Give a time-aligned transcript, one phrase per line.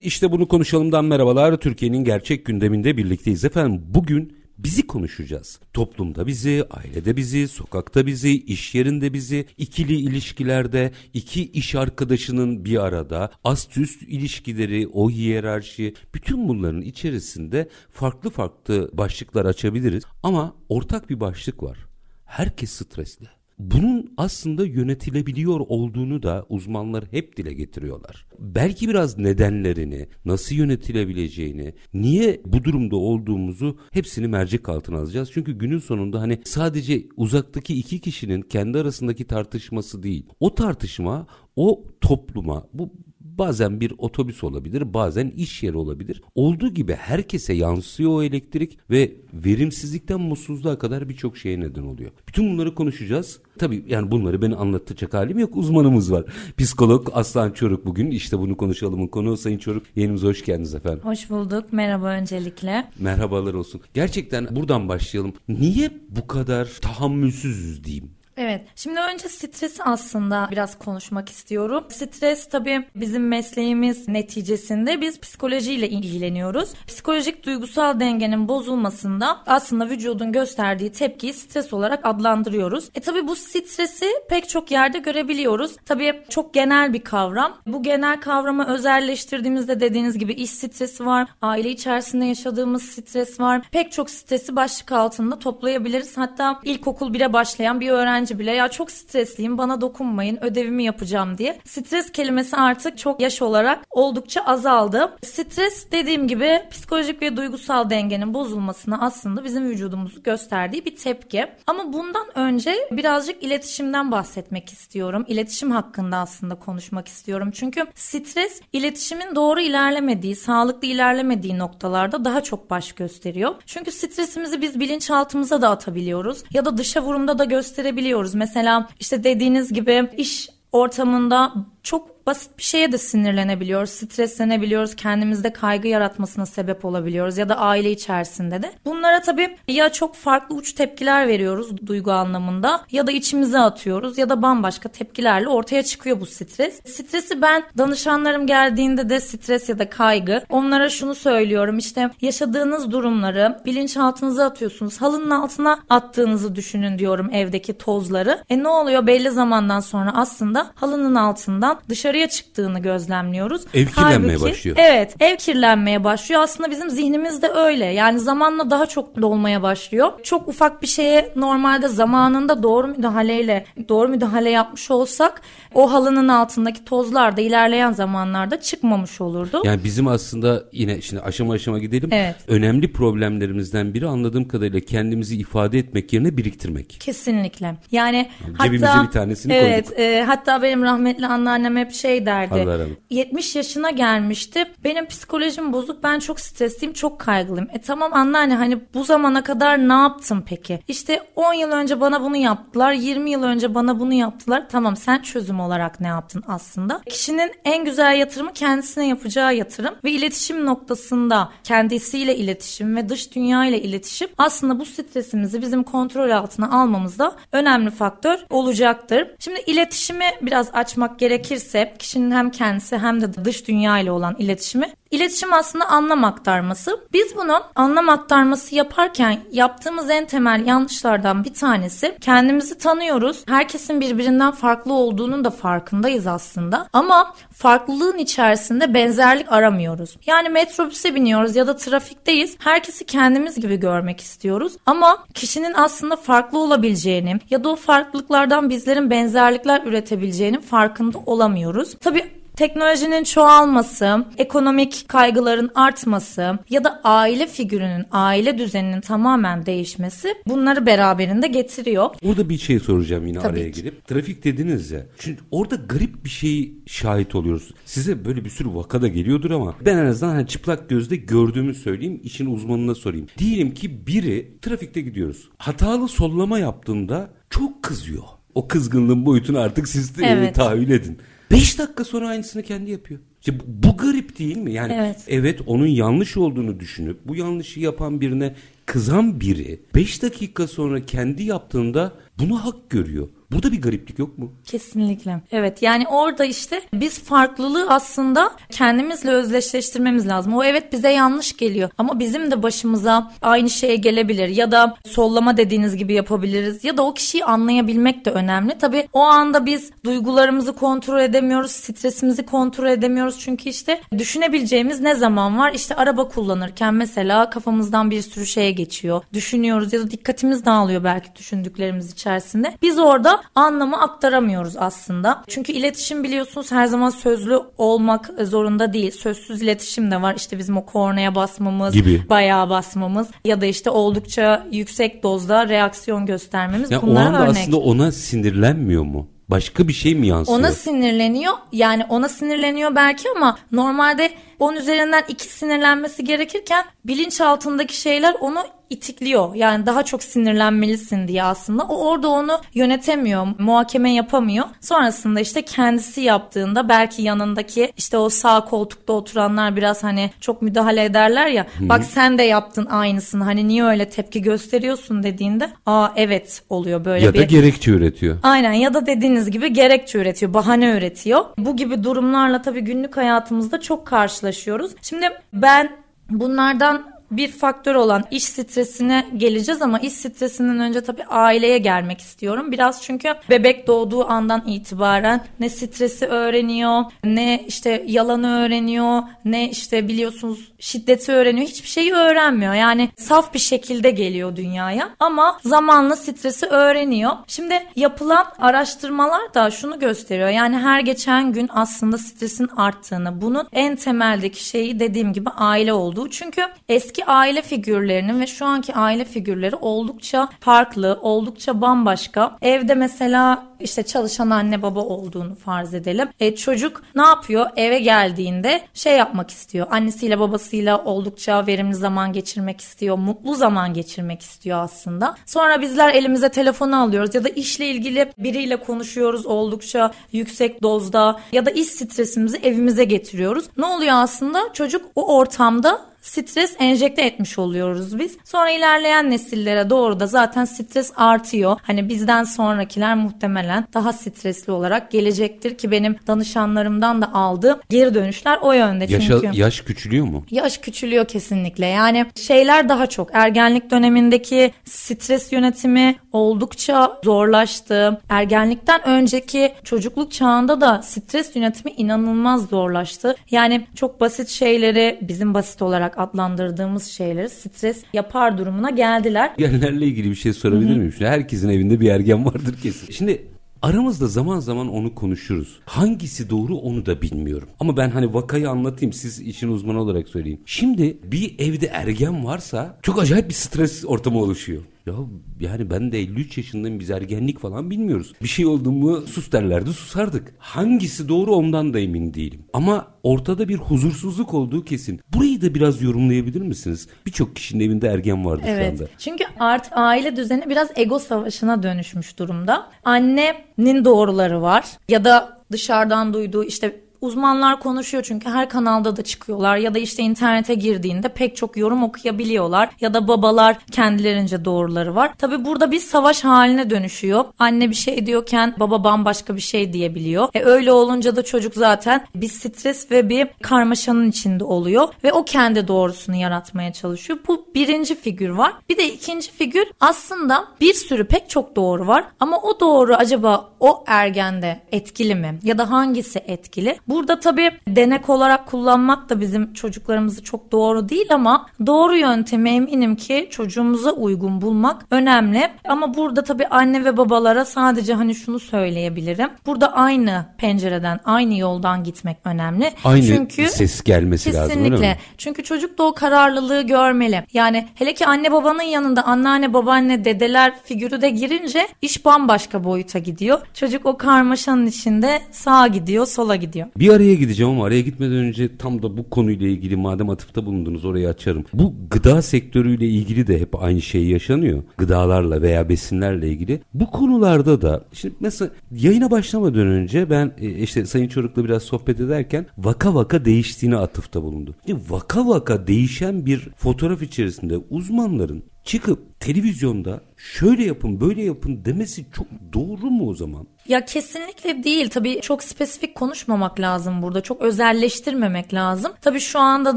[0.00, 1.56] İşte bunu konuşalımdan merhabalar.
[1.56, 3.44] Türkiye'nin gerçek gündeminde birlikteyiz.
[3.44, 5.60] Efendim bugün bizi konuşacağız.
[5.72, 12.84] Toplumda bizi, ailede bizi, sokakta bizi, iş yerinde bizi, ikili ilişkilerde, iki iş arkadaşının bir
[12.84, 20.04] arada, ast üst ilişkileri, o hiyerarşi, bütün bunların içerisinde farklı farklı başlıklar açabiliriz.
[20.22, 21.78] Ama ortak bir başlık var.
[22.24, 23.37] Herkes stresli.
[23.58, 28.26] Bunun aslında yönetilebiliyor olduğunu da uzmanlar hep dile getiriyorlar.
[28.38, 35.30] Belki biraz nedenlerini, nasıl yönetilebileceğini, niye bu durumda olduğumuzu hepsini mercek altına alacağız.
[35.32, 40.26] Çünkü günün sonunda hani sadece uzaktaki iki kişinin kendi arasındaki tartışması değil.
[40.40, 42.92] O tartışma o topluma, bu
[43.38, 46.22] Bazen bir otobüs olabilir, bazen iş yeri olabilir.
[46.34, 52.10] Olduğu gibi herkese yansıyor o elektrik ve verimsizlikten mutsuzluğa kadar birçok şeye neden oluyor.
[52.28, 53.40] Bütün bunları konuşacağız.
[53.58, 55.56] Tabii yani bunları ben anlatacak halim yok.
[55.56, 56.24] Uzmanımız var.
[56.58, 59.36] Psikolog Aslan Çoruk bugün işte bunu konuşalımın konu.
[59.36, 61.00] Sayın Çoruk yenimize hoş geldiniz efendim.
[61.02, 61.72] Hoş bulduk.
[61.72, 62.90] Merhaba öncelikle.
[62.98, 63.80] Merhabalar olsun.
[63.94, 65.32] Gerçekten buradan başlayalım.
[65.48, 68.17] Niye bu kadar tahammülsüzüz diyeyim?
[68.40, 68.62] Evet.
[68.76, 71.84] Şimdi önce stresi aslında biraz konuşmak istiyorum.
[71.88, 76.70] Stres tabii bizim mesleğimiz neticesinde biz psikolojiyle ilgileniyoruz.
[76.86, 82.88] Psikolojik duygusal dengenin bozulmasında aslında vücudun gösterdiği tepkiyi stres olarak adlandırıyoruz.
[82.94, 85.76] E tabii bu stresi pek çok yerde görebiliyoruz.
[85.86, 87.52] Tabii çok genel bir kavram.
[87.66, 93.62] Bu genel kavramı özelleştirdiğimizde dediğiniz gibi iş stresi var, aile içerisinde yaşadığımız stres var.
[93.72, 96.16] Pek çok stresi başlık altında toplayabiliriz.
[96.16, 101.38] Hatta ilkokul bile başlayan bir öğrenci öğrenci bile ya çok stresliyim bana dokunmayın ödevimi yapacağım
[101.38, 101.58] diye.
[101.64, 105.16] Stres kelimesi artık çok yaş olarak oldukça azaldı.
[105.22, 111.46] Stres dediğim gibi psikolojik ve duygusal dengenin bozulmasına aslında bizim vücudumuzu gösterdiği bir tepki.
[111.66, 115.24] Ama bundan önce birazcık iletişimden bahsetmek istiyorum.
[115.28, 117.50] İletişim hakkında aslında konuşmak istiyorum.
[117.50, 123.54] Çünkü stres iletişimin doğru ilerlemediği, sağlıklı ilerlemediği noktalarda daha çok baş gösteriyor.
[123.66, 128.34] Çünkü stresimizi biz bilinçaltımıza da atabiliyoruz ya da dışa vurumda da gösterebiliyoruz yapabiliyoruz.
[128.34, 131.52] Mesela işte dediğiniz gibi iş ortamında
[131.82, 137.90] çok basit bir şeye de sinirlenebiliyoruz, streslenebiliyoruz, kendimizde kaygı yaratmasına sebep olabiliyoruz ya da aile
[137.90, 138.72] içerisinde de.
[138.84, 144.28] Bunlara tabii ya çok farklı uç tepkiler veriyoruz duygu anlamında ya da içimize atıyoruz ya
[144.28, 146.80] da bambaşka tepkilerle ortaya çıkıyor bu stres.
[146.84, 153.60] Stresi ben danışanlarım geldiğinde de stres ya da kaygı onlara şunu söylüyorum işte yaşadığınız durumları
[153.66, 155.00] bilinçaltınıza atıyorsunuz.
[155.00, 158.42] Halının altına attığınızı düşünün diyorum evdeki tozları.
[158.50, 163.62] E ne oluyor belli zamandan sonra aslında halının altından dışarı dışarıya çıktığını gözlemliyoruz.
[163.74, 164.76] Ev kirlenmeye Halbuki, başlıyor.
[164.80, 166.42] Evet ev kirlenmeye başlıyor.
[166.42, 167.84] Aslında bizim zihnimiz de öyle.
[167.84, 170.12] Yani zamanla daha çok dolmaya başlıyor.
[170.22, 175.42] Çok ufak bir şeye normalde zamanında doğru müdahaleyle doğru müdahale yapmış olsak
[175.74, 179.62] o halının altındaki tozlar da ilerleyen zamanlarda çıkmamış olurdu.
[179.64, 182.08] Yani bizim aslında yine şimdi aşama aşama gidelim.
[182.12, 182.36] Evet.
[182.48, 186.96] Önemli problemlerimizden biri anladığım kadarıyla kendimizi ifade etmek yerine biriktirmek.
[187.00, 187.76] Kesinlikle.
[187.92, 190.00] Yani, yani cebimize hatta, bir tanesini evet, koyduk.
[190.00, 190.22] Evet.
[190.22, 192.96] E, hatta benim rahmetli anneannem hep şey şey derdi.
[193.10, 194.64] 70 yaşına gelmişti.
[194.84, 196.02] Benim psikolojim bozuk.
[196.02, 197.68] Ben çok stresliyim, çok kaygılıyım.
[197.72, 200.80] E tamam anneanne hani bu zamana kadar ne yaptın peki?
[200.88, 202.92] İşte 10 yıl önce bana bunu yaptılar.
[202.92, 204.68] 20 yıl önce bana bunu yaptılar.
[204.68, 207.00] Tamam sen çözüm olarak ne yaptın aslında?
[207.06, 213.66] Kişinin en güzel yatırımı kendisine yapacağı yatırım ve iletişim noktasında kendisiyle iletişim ve dış dünya
[213.66, 219.34] ile iletişim aslında bu stresimizi bizim kontrol altına almamızda önemli faktör olacaktır.
[219.38, 224.92] Şimdi iletişimi biraz açmak gerekirse kişinin hem kendisi hem de dış dünya ile olan iletişimi
[225.10, 227.00] İletişim aslında anlam aktarması.
[227.12, 233.42] Biz bunu anlam aktarması yaparken yaptığımız en temel yanlışlardan bir tanesi kendimizi tanıyoruz.
[233.46, 236.88] Herkesin birbirinden farklı olduğunun da farkındayız aslında.
[236.92, 240.16] Ama farklılığın içerisinde benzerlik aramıyoruz.
[240.26, 242.56] Yani metrobüse biniyoruz ya da trafikteyiz.
[242.58, 244.72] Herkesi kendimiz gibi görmek istiyoruz.
[244.86, 251.77] Ama kişinin aslında farklı olabileceğini ya da o farklılıklardan bizlerin benzerlikler üretebileceğinin farkında olamıyoruz.
[252.00, 252.24] Tabii
[252.56, 261.46] teknolojinin çoğalması, ekonomik kaygıların artması ya da aile figürünün, aile düzeninin tamamen değişmesi bunları beraberinde
[261.46, 262.10] getiriyor.
[262.22, 263.82] Orada bir şey soracağım yine Tabii araya ki.
[263.82, 264.06] girip.
[264.06, 265.06] Trafik dediniz ya.
[265.20, 267.70] Şimdi orada garip bir şey şahit oluyoruz.
[267.84, 271.74] Size böyle bir sürü vaka da geliyordur ama ben en azından hani çıplak gözle gördüğümü
[271.74, 272.20] söyleyeyim.
[272.24, 273.26] işin uzmanına sorayım.
[273.38, 275.48] Diyelim ki biri trafikte gidiyoruz.
[275.58, 278.22] Hatalı sollama yaptığında çok kızıyor.
[278.54, 280.54] O kızgınlığın boyutunu artık siz de Evet.
[280.54, 281.18] tahayyül edin.
[281.50, 283.20] 5 dakika sonra aynısını kendi yapıyor.
[283.40, 284.72] İşte bu, bu garip değil mi?
[284.72, 285.24] Yani Evet.
[285.28, 288.54] evet onun yanlış olduğunu düşünüp bu yanlışı yapan birine
[288.86, 293.28] kızan biri 5 dakika sonra kendi yaptığında bunu hak görüyor.
[293.52, 294.52] Burada bir gariplik yok mu?
[294.64, 295.40] Kesinlikle.
[295.52, 300.54] Evet yani orada işte biz farklılığı aslında kendimizle özdeşleştirmemiz lazım.
[300.54, 305.56] O evet bize yanlış geliyor ama bizim de başımıza aynı şeye gelebilir ya da sollama
[305.56, 308.78] dediğiniz gibi yapabiliriz ya da o kişiyi anlayabilmek de önemli.
[308.78, 315.58] Tabii o anda biz duygularımızı kontrol edemiyoruz, stresimizi kontrol edemiyoruz çünkü işte düşünebileceğimiz ne zaman
[315.58, 315.72] var?
[315.72, 319.22] İşte araba kullanırken mesela kafamızdan bir sürü şeye geçiyor.
[319.32, 322.74] Düşünüyoruz ya da dikkatimiz dağılıyor belki düşündüklerimiz içerisinde.
[322.82, 325.44] Biz orada anlamı aktaramıyoruz aslında.
[325.48, 329.10] Çünkü iletişim biliyorsunuz her zaman sözlü olmak zorunda değil.
[329.10, 330.34] Sözsüz iletişim de var.
[330.36, 332.22] İşte bizim o kornaya basmamız, Gibi.
[332.28, 336.90] bayağı basmamız ya da işte oldukça yüksek dozda reaksiyon göstermemiz.
[336.90, 337.56] Ya o Bunlara anda örnek.
[337.56, 339.28] aslında ona sinirlenmiyor mu?
[339.48, 340.58] Başka bir şey mi yansıyor?
[340.58, 341.52] Ona sinirleniyor.
[341.72, 348.58] Yani ona sinirleniyor belki ama normalde 10 üzerinden 2 sinirlenmesi gerekirken bilinçaltındaki şeyler onu
[348.90, 349.54] itikliyor.
[349.54, 351.82] Yani daha çok sinirlenmelisin diye aslında.
[351.82, 354.64] O orada onu yönetemiyor, muhakeme yapamıyor.
[354.80, 361.04] Sonrasında işte kendisi yaptığında belki yanındaki işte o sağ koltukta oturanlar biraz hani çok müdahale
[361.04, 361.66] ederler ya.
[361.80, 363.44] Bak sen de yaptın aynısını.
[363.44, 368.36] Hani niye öyle tepki gösteriyorsun dediğinde aa evet oluyor böyle ya bir da gerekçe üretiyor.
[368.42, 371.44] Aynen ya da dediğiniz gibi gerekçe üretiyor, bahane üretiyor.
[371.58, 374.92] Bu gibi durumlarla tabii günlük hayatımızda çok karşılaşıyoruz.
[375.02, 375.90] Şimdi ben
[376.30, 382.72] bunlardan bir faktör olan iş stresine geleceğiz ama iş stresinden önce tabii aileye gelmek istiyorum.
[382.72, 390.08] Biraz çünkü bebek doğduğu andan itibaren ne stresi öğreniyor, ne işte yalanı öğreniyor, ne işte
[390.08, 391.68] biliyorsunuz şiddeti öğreniyor.
[391.68, 392.74] Hiçbir şeyi öğrenmiyor.
[392.74, 397.32] Yani saf bir şekilde geliyor dünyaya ama zamanla stresi öğreniyor.
[397.46, 400.48] Şimdi yapılan araştırmalar da şunu gösteriyor.
[400.48, 406.30] Yani her geçen gün aslında stresin arttığını, bunun en temeldeki şeyi dediğim gibi aile olduğu.
[406.30, 412.56] Çünkü eski aile figürlerinin ve şu anki aile figürleri oldukça farklı, oldukça bambaşka.
[412.62, 416.28] Evde mesela işte çalışan anne baba olduğunu farz edelim.
[416.40, 417.66] E, çocuk ne yapıyor?
[417.76, 419.86] Eve geldiğinde şey yapmak istiyor.
[419.90, 423.16] Annesiyle babasıyla oldukça verimli zaman geçirmek istiyor.
[423.16, 425.36] Mutlu zaman geçirmek istiyor aslında.
[425.46, 431.66] Sonra bizler elimize telefonu alıyoruz ya da işle ilgili biriyle konuşuyoruz oldukça yüksek dozda ya
[431.66, 433.64] da iş stresimizi evimize getiriyoruz.
[433.76, 434.60] Ne oluyor aslında?
[434.72, 438.38] Çocuk o ortamda stres enjekte etmiş oluyoruz biz.
[438.44, 441.80] Sonra ilerleyen nesillere doğru da zaten stres artıyor.
[441.82, 448.58] Hani bizden sonrakiler muhtemelen daha stresli olarak gelecektir ki benim danışanlarımdan da aldığım geri dönüşler
[448.62, 449.04] o yönde.
[449.08, 450.44] Yaşa- Çünkü yaş küçülüyor mu?
[450.50, 451.86] Yaş küçülüyor kesinlikle.
[451.86, 453.30] Yani şeyler daha çok.
[453.32, 458.20] Ergenlik dönemindeki stres yönetimi oldukça zorlaştı.
[458.28, 463.34] Ergenlikten önceki çocukluk çağında da stres yönetimi inanılmaz zorlaştı.
[463.50, 469.50] Yani çok basit şeyleri bizim basit olarak adlandırdığımız şeyleri stres yapar durumuna geldiler.
[469.58, 471.12] Ergenlerle ilgili bir şey sorabilir miyim?
[471.18, 473.12] Şimdi herkesin evinde bir ergen vardır kesin.
[473.12, 473.46] Şimdi
[473.82, 475.80] aramızda zaman zaman onu konuşuruz.
[475.84, 477.68] Hangisi doğru onu da bilmiyorum.
[477.80, 480.60] Ama ben hani vakayı anlatayım siz işin uzmanı olarak söyleyeyim.
[480.66, 484.82] Şimdi bir evde ergen varsa çok acayip bir stres ortamı oluşuyor.
[485.08, 485.14] Ya
[485.60, 488.32] yani ben de 53 yaşındayım biz ergenlik falan bilmiyoruz.
[488.42, 490.54] Bir şey oldu mu sus derlerdi susardık.
[490.58, 492.60] Hangisi doğru ondan da emin değilim.
[492.72, 495.20] Ama ortada bir huzursuzluk olduğu kesin.
[495.34, 497.08] Burayı da biraz yorumlayabilir misiniz?
[497.26, 498.92] Birçok kişinin evinde ergen vardı şu Evet.
[498.92, 499.10] anda.
[499.18, 502.90] Çünkü artık aile düzeni biraz ego savaşına dönüşmüş durumda.
[503.04, 509.76] Annenin doğruları var ya da dışarıdan duyduğu işte uzmanlar konuşuyor çünkü her kanalda da çıkıyorlar
[509.76, 515.32] ya da işte internete girdiğinde pek çok yorum okuyabiliyorlar ya da babalar kendilerince doğruları var.
[515.38, 517.44] Tabi burada bir savaş haline dönüşüyor.
[517.58, 520.48] Anne bir şey diyorken baba bambaşka bir şey diyebiliyor.
[520.54, 525.44] E öyle olunca da çocuk zaten bir stres ve bir karmaşanın içinde oluyor ve o
[525.44, 527.38] kendi doğrusunu yaratmaya çalışıyor.
[527.48, 528.72] Bu birinci figür var.
[528.88, 533.70] Bir de ikinci figür aslında bir sürü pek çok doğru var ama o doğru acaba
[533.80, 536.98] o ergende etkili mi ya da hangisi etkili?
[537.08, 543.16] Burada tabii denek olarak kullanmak da bizim çocuklarımızı çok doğru değil ama doğru yöntemi eminim
[543.16, 545.70] ki çocuğumuza uygun bulmak önemli.
[545.88, 549.50] Ama burada tabii anne ve babalara sadece hani şunu söyleyebilirim.
[549.66, 552.92] Burada aynı pencereden, aynı yoldan gitmek önemli.
[553.04, 555.18] Aynı Çünkü ses gelmesi lazım öyle Kesinlikle.
[555.38, 557.44] Çünkü çocuk da o kararlılığı görmeli.
[557.52, 563.18] Yani hele ki anne babanın yanında anneanne, babaanne, dedeler figürü de girince iş bambaşka boyuta
[563.18, 563.60] gidiyor.
[563.74, 566.86] Çocuk o karmaşanın içinde sağa gidiyor, sola gidiyor.
[566.98, 571.04] Bir araya gideceğim ama araya gitmeden önce tam da bu konuyla ilgili madem atıfta bulundunuz
[571.04, 571.64] orayı açarım.
[571.72, 574.82] Bu gıda sektörüyle ilgili de hep aynı şey yaşanıyor.
[574.96, 576.80] Gıdalarla veya besinlerle ilgili.
[576.94, 582.20] Bu konularda da şimdi mesela yayına başlamadan önce ben e, işte Sayın Çoruk'la biraz sohbet
[582.20, 584.74] ederken vaka vaka değiştiğine atıfta bulundu.
[584.86, 592.26] Şimdi vaka vaka değişen bir fotoğraf içerisinde uzmanların çıkıp televizyonda şöyle yapın böyle yapın demesi
[592.32, 593.66] çok doğru mu o zaman?
[593.88, 595.10] Ya kesinlikle değil.
[595.10, 597.40] Tabii çok spesifik konuşmamak lazım burada.
[597.40, 599.12] Çok özelleştirmemek lazım.
[599.20, 599.96] Tabii şu anda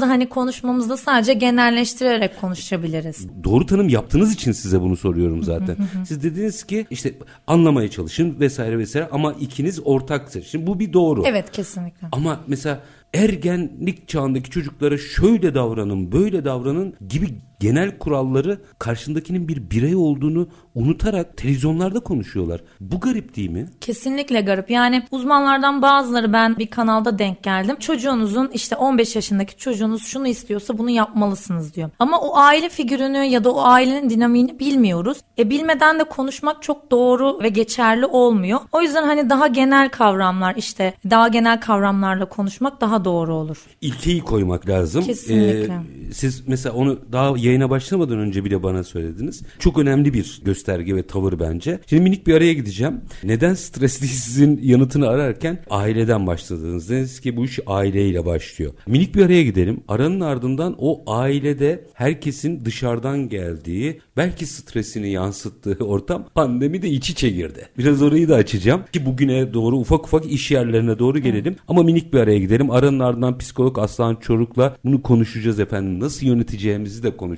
[0.00, 3.26] da hani konuşmamızda sadece genelleştirerek konuşabiliriz.
[3.44, 5.76] doğru tanım yaptığınız için size bunu soruyorum zaten.
[6.06, 7.14] Siz dediniz ki işte
[7.46, 10.42] anlamaya çalışın vesaire vesaire ama ikiniz ortaktır.
[10.42, 11.22] Şimdi bu bir doğru.
[11.26, 12.08] Evet kesinlikle.
[12.12, 12.80] Ama mesela
[13.14, 17.28] ergenlik çağındaki çocuklara şöyle davranın, böyle davranın gibi
[17.62, 22.60] genel kuralları karşındakinin bir birey olduğunu unutarak televizyonlarda konuşuyorlar.
[22.80, 23.68] Bu garip değil mi?
[23.80, 24.70] Kesinlikle garip.
[24.70, 27.76] Yani uzmanlardan bazıları ben bir kanalda denk geldim.
[27.78, 31.90] Çocuğunuzun işte 15 yaşındaki çocuğunuz şunu istiyorsa bunu yapmalısınız diyor.
[31.98, 35.18] Ama o aile figürünü ya da o ailenin dinamiğini bilmiyoruz.
[35.38, 38.60] E bilmeden de konuşmak çok doğru ve geçerli olmuyor.
[38.72, 43.56] O yüzden hani daha genel kavramlar işte daha genel kavramlarla konuşmak daha doğru olur.
[43.80, 45.04] İlkeyi koymak lazım.
[45.04, 45.74] Kesinlikle.
[46.08, 49.42] Ee, siz mesela onu daha yayına başlamadan önce bile bana söylediniz.
[49.58, 51.78] Çok önemli bir gösterge ve tavır bence.
[51.86, 53.00] Şimdi minik bir araya gideceğim.
[53.24, 56.90] Neden stresliyizin yanıtını ararken aileden başladınız.
[56.90, 58.72] Dediniz ki bu iş aileyle başlıyor.
[58.86, 59.80] Minik bir araya gidelim.
[59.88, 67.30] Aranın ardından o ailede herkesin dışarıdan geldiği belki stresini yansıttığı ortam pandemi de iç içe
[67.30, 67.68] girdi.
[67.78, 71.56] Biraz orayı da açacağım ki bugüne doğru ufak ufak iş yerlerine doğru gelelim.
[71.68, 72.70] Ama minik bir araya gidelim.
[72.70, 76.00] Aranın ardından psikolog Aslan Çoruk'la bunu konuşacağız efendim.
[76.00, 77.31] Nasıl yöneteceğimizi de konuşacağız.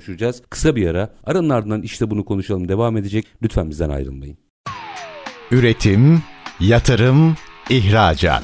[0.49, 1.09] Kısa bir ara.
[1.25, 3.25] Aranın ardından işte bunu konuşalım devam edecek.
[3.43, 4.37] Lütfen bizden ayrılmayın.
[5.51, 6.23] Üretim,
[6.59, 7.35] yatırım,
[7.69, 8.43] ihracat.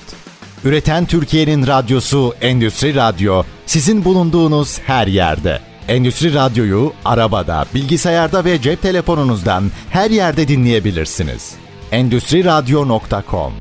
[0.65, 5.59] Üreten Türkiye'nin radyosu Endüstri Radyo sizin bulunduğunuz her yerde.
[5.87, 11.55] Endüstri Radyo'yu arabada, bilgisayarda ve cep telefonunuzdan her yerde dinleyebilirsiniz.
[11.91, 13.53] Endüstri Radyo.com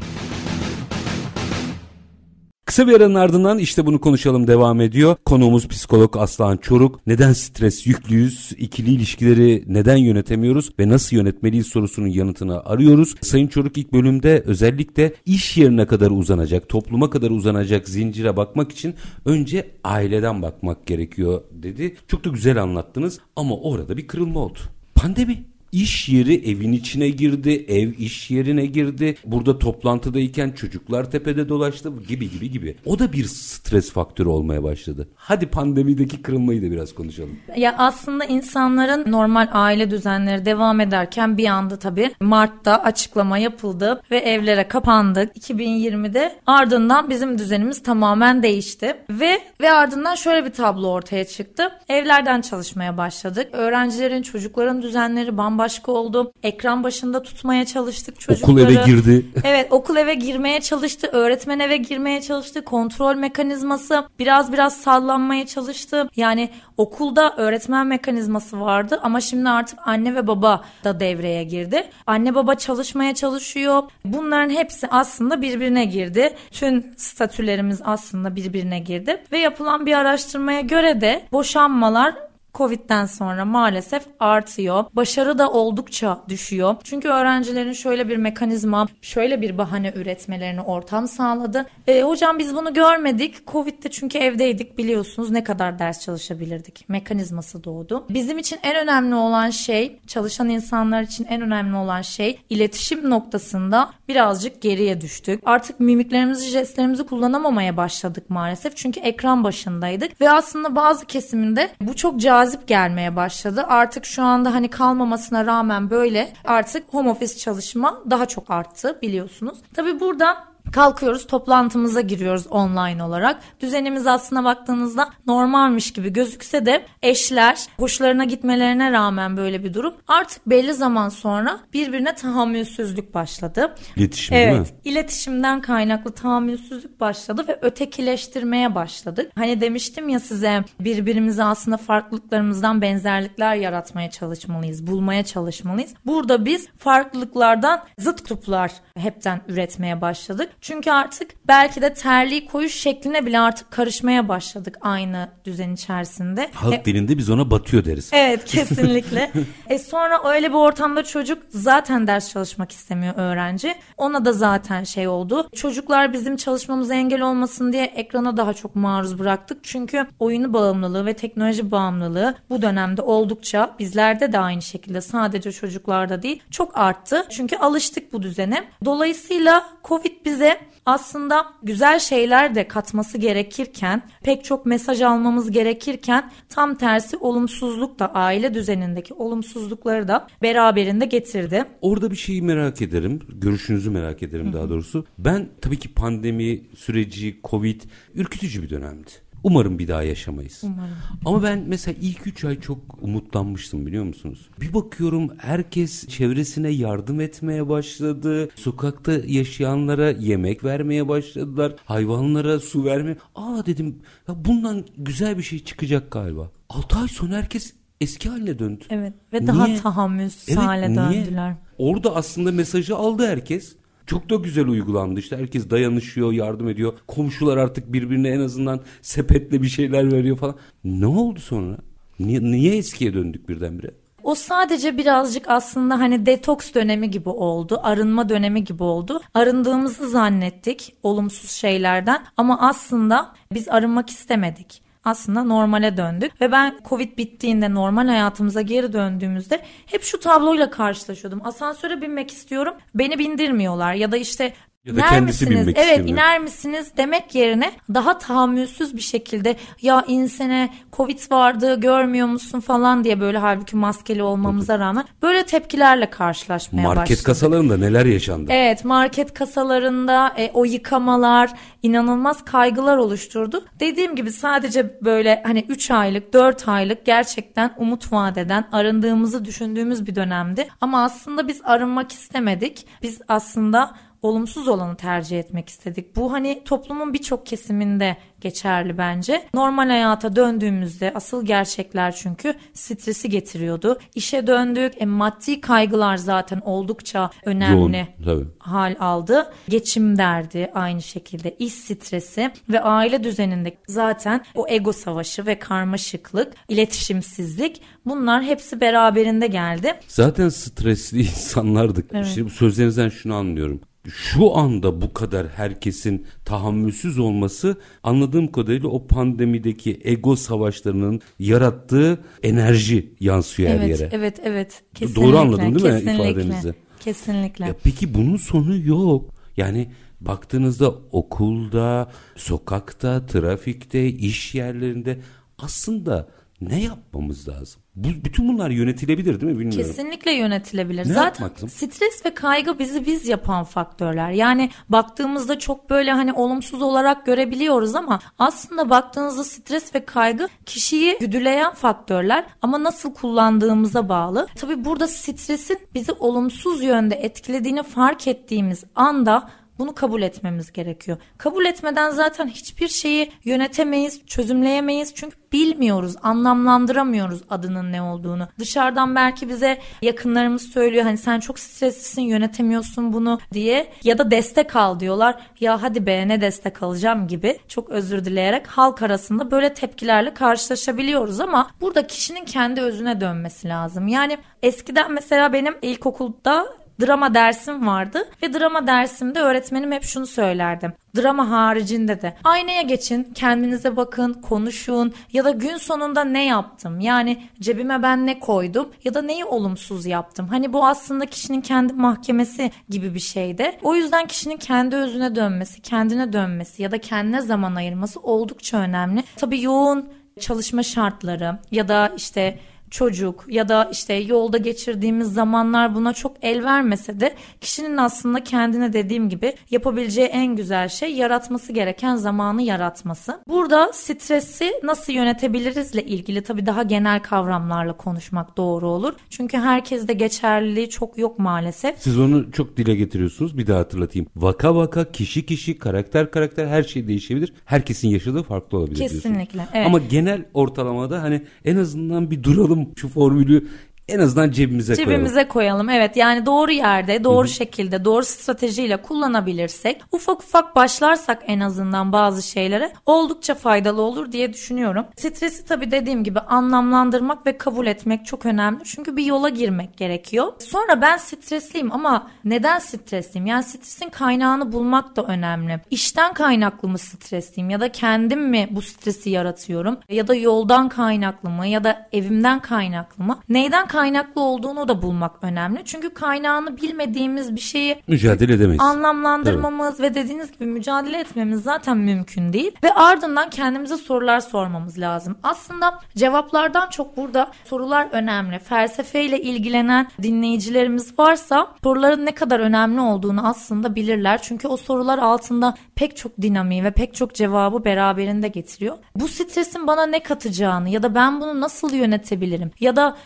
[2.71, 5.17] Kısa bir aranın ardından işte bunu konuşalım devam ediyor.
[5.25, 7.07] Konuğumuz psikolog Aslan Çoruk.
[7.07, 8.53] Neden stres yüklüyüz?
[8.59, 13.15] İkili ilişkileri neden yönetemiyoruz ve nasıl yönetmeliyiz sorusunun yanıtını arıyoruz.
[13.21, 18.95] Sayın Çoruk ilk bölümde özellikle iş yerine kadar uzanacak, topluma kadar uzanacak zincire bakmak için
[19.25, 21.97] önce aileden bakmak gerekiyor dedi.
[22.09, 24.59] Çok da güzel anlattınız ama orada bir kırılma oldu.
[24.95, 25.50] Pandemi.
[25.73, 29.17] İş yeri evin içine girdi, ev iş yerine girdi.
[29.25, 32.77] Burada toplantıdayken çocuklar tepede dolaştı gibi gibi gibi.
[32.87, 35.09] O da bir stres faktörü olmaya başladı.
[35.15, 37.39] Hadi pandemideki kırılmayı da biraz konuşalım.
[37.57, 44.19] Ya aslında insanların normal aile düzenleri devam ederken bir anda tabii Mart'ta açıklama yapıldı ve
[44.19, 46.39] evlere kapandık 2020'de.
[46.47, 51.73] Ardından bizim düzenimiz tamamen değişti ve ve ardından şöyle bir tablo ortaya çıktı.
[51.89, 53.49] Evlerden çalışmaya başladık.
[53.53, 56.33] Öğrencilerin, çocukların düzenleri bambaşka oldu.
[56.43, 58.53] Ekran başında tutmaya çalıştık çocukları.
[58.53, 59.27] Okul eve girdi.
[59.45, 61.09] Evet okul eve girmeye çalıştı.
[61.13, 62.65] Öğretmen eve girmeye çalıştı.
[62.65, 66.09] Kontrol mekanizması biraz biraz sallanmaya çalıştı.
[66.17, 71.85] Yani okulda öğretmen mekanizması vardı ama şimdi artık anne ve baba da devreye girdi.
[72.07, 73.83] Anne baba çalışmaya çalışıyor.
[74.05, 76.37] Bunların hepsi aslında birbirine girdi.
[76.51, 79.23] Tüm statülerimiz aslında birbirine girdi.
[79.33, 84.85] Ve yapılan bir araştırmaya göre de boşanmalar Covid'den sonra maalesef artıyor.
[84.93, 86.77] Başarı da oldukça düşüyor.
[86.85, 91.67] Çünkü öğrencilerin şöyle bir mekanizma, şöyle bir bahane üretmelerine ortam sağladı.
[91.87, 93.47] E, hocam biz bunu görmedik.
[93.47, 96.89] Covid'de çünkü evdeydik biliyorsunuz ne kadar ders çalışabilirdik.
[96.89, 98.07] Mekanizması doğdu.
[98.11, 103.91] Bizim için en önemli olan şey, çalışan insanlar için en önemli olan şey iletişim noktasında
[104.09, 105.43] birazcık geriye düştük.
[105.45, 108.77] Artık mimiklerimizi, jestlerimizi kullanamamaya başladık maalesef.
[108.77, 113.65] Çünkü ekran başındaydık ve aslında bazı kesiminde bu çok cazip gelmeye başladı.
[113.69, 119.59] Artık şu anda hani kalmamasına rağmen böyle artık home office çalışma daha çok arttı biliyorsunuz.
[119.75, 123.43] Tabii burada Kalkıyoruz toplantımıza giriyoruz online olarak.
[123.61, 130.47] Düzenimiz aslına baktığınızda normalmiş gibi gözükse de eşler hoşlarına gitmelerine rağmen böyle bir durum artık
[130.47, 133.75] belli zaman sonra birbirine tahammülsüzlük başladı.
[133.97, 134.67] İletişim evet, değil mi?
[134.85, 139.33] iletişimden kaynaklı tahammülsüzlük başladı ve ötekileştirmeye başladık.
[139.35, 145.95] Hani demiştim ya size birbirimize aslında farklılıklarımızdan benzerlikler yaratmaya çalışmalıyız, bulmaya çalışmalıyız.
[146.07, 150.51] Burada biz farklılıklardan zıt kutuplar hepten üretmeye başladık.
[150.61, 156.51] Çünkü artık belki de terliği koyuş şekline bile artık karışmaya başladık aynı düzen içerisinde.
[156.55, 158.11] Halk E, dilinde biz ona batıyor deriz.
[158.13, 159.31] Evet kesinlikle.
[159.69, 163.75] e sonra öyle bir ortamda çocuk zaten ders çalışmak istemiyor öğrenci.
[163.97, 165.49] Ona da zaten şey oldu.
[165.55, 169.59] Çocuklar bizim çalışmamıza engel olmasın diye ekrana daha çok maruz bıraktık.
[169.63, 176.23] Çünkü oyunu bağımlılığı ve teknoloji bağımlılığı bu dönemde oldukça bizlerde de aynı şekilde sadece çocuklarda
[176.23, 177.27] değil çok arttı.
[177.31, 178.65] Çünkü alıştık bu düzene.
[178.85, 186.75] Dolayısıyla Covid bize aslında güzel şeyler de katması gerekirken pek çok mesaj almamız gerekirken tam
[186.75, 191.65] tersi olumsuzluk da aile düzenindeki olumsuzlukları da beraberinde getirdi.
[191.81, 193.21] Orada bir şeyi merak ederim.
[193.29, 195.07] Görüşünüzü merak ederim daha doğrusu.
[195.19, 197.81] Ben tabii ki pandemi süreci, Covid
[198.15, 199.11] ürkütücü bir dönemdi.
[199.43, 200.61] Umarım bir daha yaşamayız.
[200.65, 200.97] Umarım.
[201.25, 204.49] Ama ben mesela ilk 3 ay çok umutlanmıştım biliyor musunuz?
[204.61, 208.49] Bir bakıyorum herkes çevresine yardım etmeye başladı.
[208.55, 211.75] Sokakta yaşayanlara yemek vermeye başladılar.
[211.85, 213.17] Hayvanlara su vermeye.
[213.35, 216.51] Aa dedim ya bundan güzel bir şey çıkacak galiba.
[216.69, 218.85] 6 ay sonra herkes eski haline döndü.
[218.91, 219.77] Evet ve daha Niye?
[219.81, 221.25] tahammülsüz Evet, hale niye?
[221.25, 221.55] döndüler.
[221.79, 223.77] Orada aslında mesajı aldı herkes.
[224.11, 229.63] Çok da güzel uygulandı işte herkes dayanışıyor yardım ediyor komşular artık birbirine en azından sepetle
[229.63, 230.55] bir şeyler veriyor falan.
[230.85, 231.77] Ne oldu sonra?
[232.19, 233.91] Niye, niye eskiye döndük birdenbire?
[234.23, 239.21] O sadece birazcık aslında hani detoks dönemi gibi oldu, arınma dönemi gibi oldu.
[239.35, 244.83] Arındığımızı zannettik olumsuz şeylerden ama aslında biz arınmak istemedik.
[245.05, 251.47] Aslında normale döndük ve ben Covid bittiğinde normal hayatımıza geri döndüğümüzde hep şu tabloyla karşılaşıyordum.
[251.47, 255.61] Asansöre binmek istiyorum, beni bindirmiyorlar ya da işte Ya da iner kendisi misiniz?
[255.61, 256.17] binmek Evet, istemiyor.
[256.19, 263.05] iner misiniz demek yerine daha tahammülsüz bir şekilde ya insene Covid vardı görmüyor musun falan
[263.05, 267.27] diye böyle halbuki maskeli olmamıza rağmen böyle tepkilerle karşılaşmaya Market başladık.
[267.27, 268.53] kasalarında neler yaşandı?
[268.55, 271.51] Evet market kasalarında e, o yıkamalar
[271.83, 273.65] inanılmaz kaygılar oluşturdu.
[273.81, 280.15] Dediğim gibi sadece böyle hani 3 aylık 4 aylık gerçekten umut vadeden arındığımızı düşündüğümüz bir
[280.15, 280.69] dönemdi.
[280.81, 282.87] Ama aslında biz arınmak istemedik.
[283.03, 286.17] Biz aslında olumsuz olanı tercih etmek istedik.
[286.17, 289.43] Bu hani toplumun birçok kesiminde geçerli bence.
[289.55, 293.99] Normal hayata döndüğümüzde asıl gerçekler çünkü stresi getiriyordu.
[294.15, 295.03] İşe döndük.
[295.03, 298.47] E, maddi kaygılar zaten oldukça önemli Yoğun, tabii.
[298.59, 299.53] hal aldı.
[299.69, 306.53] Geçim derdi aynı şekilde iş stresi ve aile düzeninde zaten o ego savaşı ve karmaşıklık,
[306.69, 309.95] iletişimsizlik bunlar hepsi beraberinde geldi.
[310.09, 312.11] Zaten stresli insanlardık.
[312.15, 312.39] Evet.
[312.45, 313.81] Bu sözlerinizden şunu anlıyorum.
[314.09, 323.15] Şu anda bu kadar herkesin tahammülsüz olması anladığım kadarıyla o pandemideki ego savaşlarının yarattığı enerji
[323.21, 324.09] yansıyor her evet, yere.
[324.13, 324.83] evet, evet.
[325.01, 326.75] Doğru Kesinlikle, anladım değil mi ifadenizi?
[327.01, 327.67] Kesinlikle.
[327.67, 329.31] Ya peki bunun sonu yok.
[329.57, 335.21] Yani baktığınızda okulda, sokakta, trafikte, iş yerlerinde
[335.59, 336.29] aslında
[336.61, 337.83] ne yapmamız lazım?
[337.95, 339.87] Bu, bütün bunlar yönetilebilir değil mi bilmiyorum.
[339.87, 341.09] Kesinlikle yönetilebilir.
[341.09, 344.31] Ne Zaten stres ve kaygı bizi biz yapan faktörler.
[344.31, 351.17] Yani baktığımızda çok böyle hani olumsuz olarak görebiliyoruz ama aslında baktığınızda stres ve kaygı kişiyi
[351.21, 354.47] güdüleyen faktörler ama nasıl kullandığımıza bağlı.
[354.57, 359.49] Tabii burada stresin bizi olumsuz yönde etkilediğini fark ettiğimiz anda
[359.81, 361.19] bunu kabul etmemiz gerekiyor.
[361.39, 365.15] Kabul etmeden zaten hiçbir şeyi yönetemeyiz, çözümleyemeyiz.
[365.15, 368.49] Çünkü bilmiyoruz, anlamlandıramıyoruz adının ne olduğunu.
[368.59, 374.77] Dışarıdan belki bize yakınlarımız söylüyor hani sen çok streslisin, yönetemiyorsun bunu diye ya da destek
[374.77, 375.37] al diyorlar.
[375.61, 381.41] Ya hadi be ne destek alacağım gibi çok özür dileyerek halk arasında böyle tepkilerle karşılaşabiliyoruz
[381.41, 384.09] ama burada kişinin kendi özüne dönmesi lazım.
[384.09, 386.67] Yani eskiden mesela benim ilkokulda
[387.01, 390.93] drama dersim vardı ve drama dersimde öğretmenim hep şunu söylerdi.
[391.17, 397.01] Drama haricinde de aynaya geçin, kendinize bakın, konuşun ya da gün sonunda ne yaptım?
[397.01, 400.49] Yani cebime ben ne koydum ya da neyi olumsuz yaptım?
[400.49, 403.79] Hani bu aslında kişinin kendi mahkemesi gibi bir şeydi.
[403.83, 409.25] O yüzden kişinin kendi özüne dönmesi, kendine dönmesi ya da kendine zaman ayırması oldukça önemli.
[409.37, 410.09] Tabii yoğun
[410.41, 412.59] çalışma şartları ya da işte
[412.91, 418.93] çocuk ya da işte yolda geçirdiğimiz zamanlar buna çok el vermese de kişinin aslında kendine
[418.93, 423.41] dediğim gibi yapabileceği en güzel şey yaratması gereken zamanı yaratması.
[423.49, 429.13] Burada stresi nasıl yönetebilirizle ilgili tabii daha genel kavramlarla konuşmak doğru olur.
[429.31, 431.99] Çünkü herkeste geçerliliği çok yok maalesef.
[431.99, 433.59] Siz onu çok dile getiriyorsunuz.
[433.59, 434.27] Bir daha hatırlatayım.
[434.37, 437.53] Vaka vaka, kişi kişi, karakter karakter her şey değişebilir.
[437.65, 439.67] Herkesin yaşadığı farklı olabilir Kesinlikle.
[439.75, 439.87] Evet.
[439.87, 443.69] Ama genel ortalamada hani en azından bir duralım şu formülü
[444.11, 445.49] en azından cebimize, Cebimize koyalım.
[445.49, 445.89] koyalım.
[445.89, 447.55] Evet yani doğru yerde, doğru Hı-hı.
[447.55, 454.53] şekilde, doğru stratejiyle kullanabilirsek, ufak ufak başlarsak en azından bazı şeylere oldukça faydalı olur diye
[454.53, 455.07] düşünüyorum.
[455.17, 458.85] Stresi tabii dediğim gibi anlamlandırmak ve kabul etmek çok önemli.
[458.85, 460.53] Çünkü bir yola girmek gerekiyor.
[460.59, 463.47] Sonra ben stresliyim ama neden stresliyim?
[463.47, 465.81] Yani stresin kaynağını bulmak da önemli.
[465.91, 469.99] İşten kaynaklı mı stresliyim ya da kendim mi bu stresi yaratıyorum?
[470.09, 473.39] Ya da yoldan kaynaklı mı ya da evimden kaynaklı mı?
[473.49, 474.00] Neyden kaynaklı
[474.41, 475.83] olduğunu da bulmak önemli.
[475.85, 478.83] Çünkü kaynağını bilmediğimiz bir şeyi mücadele edemeyiz.
[478.83, 480.07] Anlamlandırmamız Tabii.
[480.07, 482.73] ve dediğiniz gibi mücadele etmemiz zaten mümkün değil.
[482.83, 485.39] Ve ardından kendimize sorular sormamız lazım.
[485.43, 488.59] Aslında cevaplardan çok burada sorular önemli.
[488.59, 494.43] Felsefeyle ilgilenen dinleyicilerimiz varsa soruların ne kadar önemli olduğunu aslında bilirler.
[494.43, 498.99] Çünkü o sorular altında pek çok dinamiği ve pek çok cevabı beraberinde getiriyor.
[499.15, 503.17] Bu stresin bana ne katacağını ya da ben bunu nasıl yönetebilirim ya da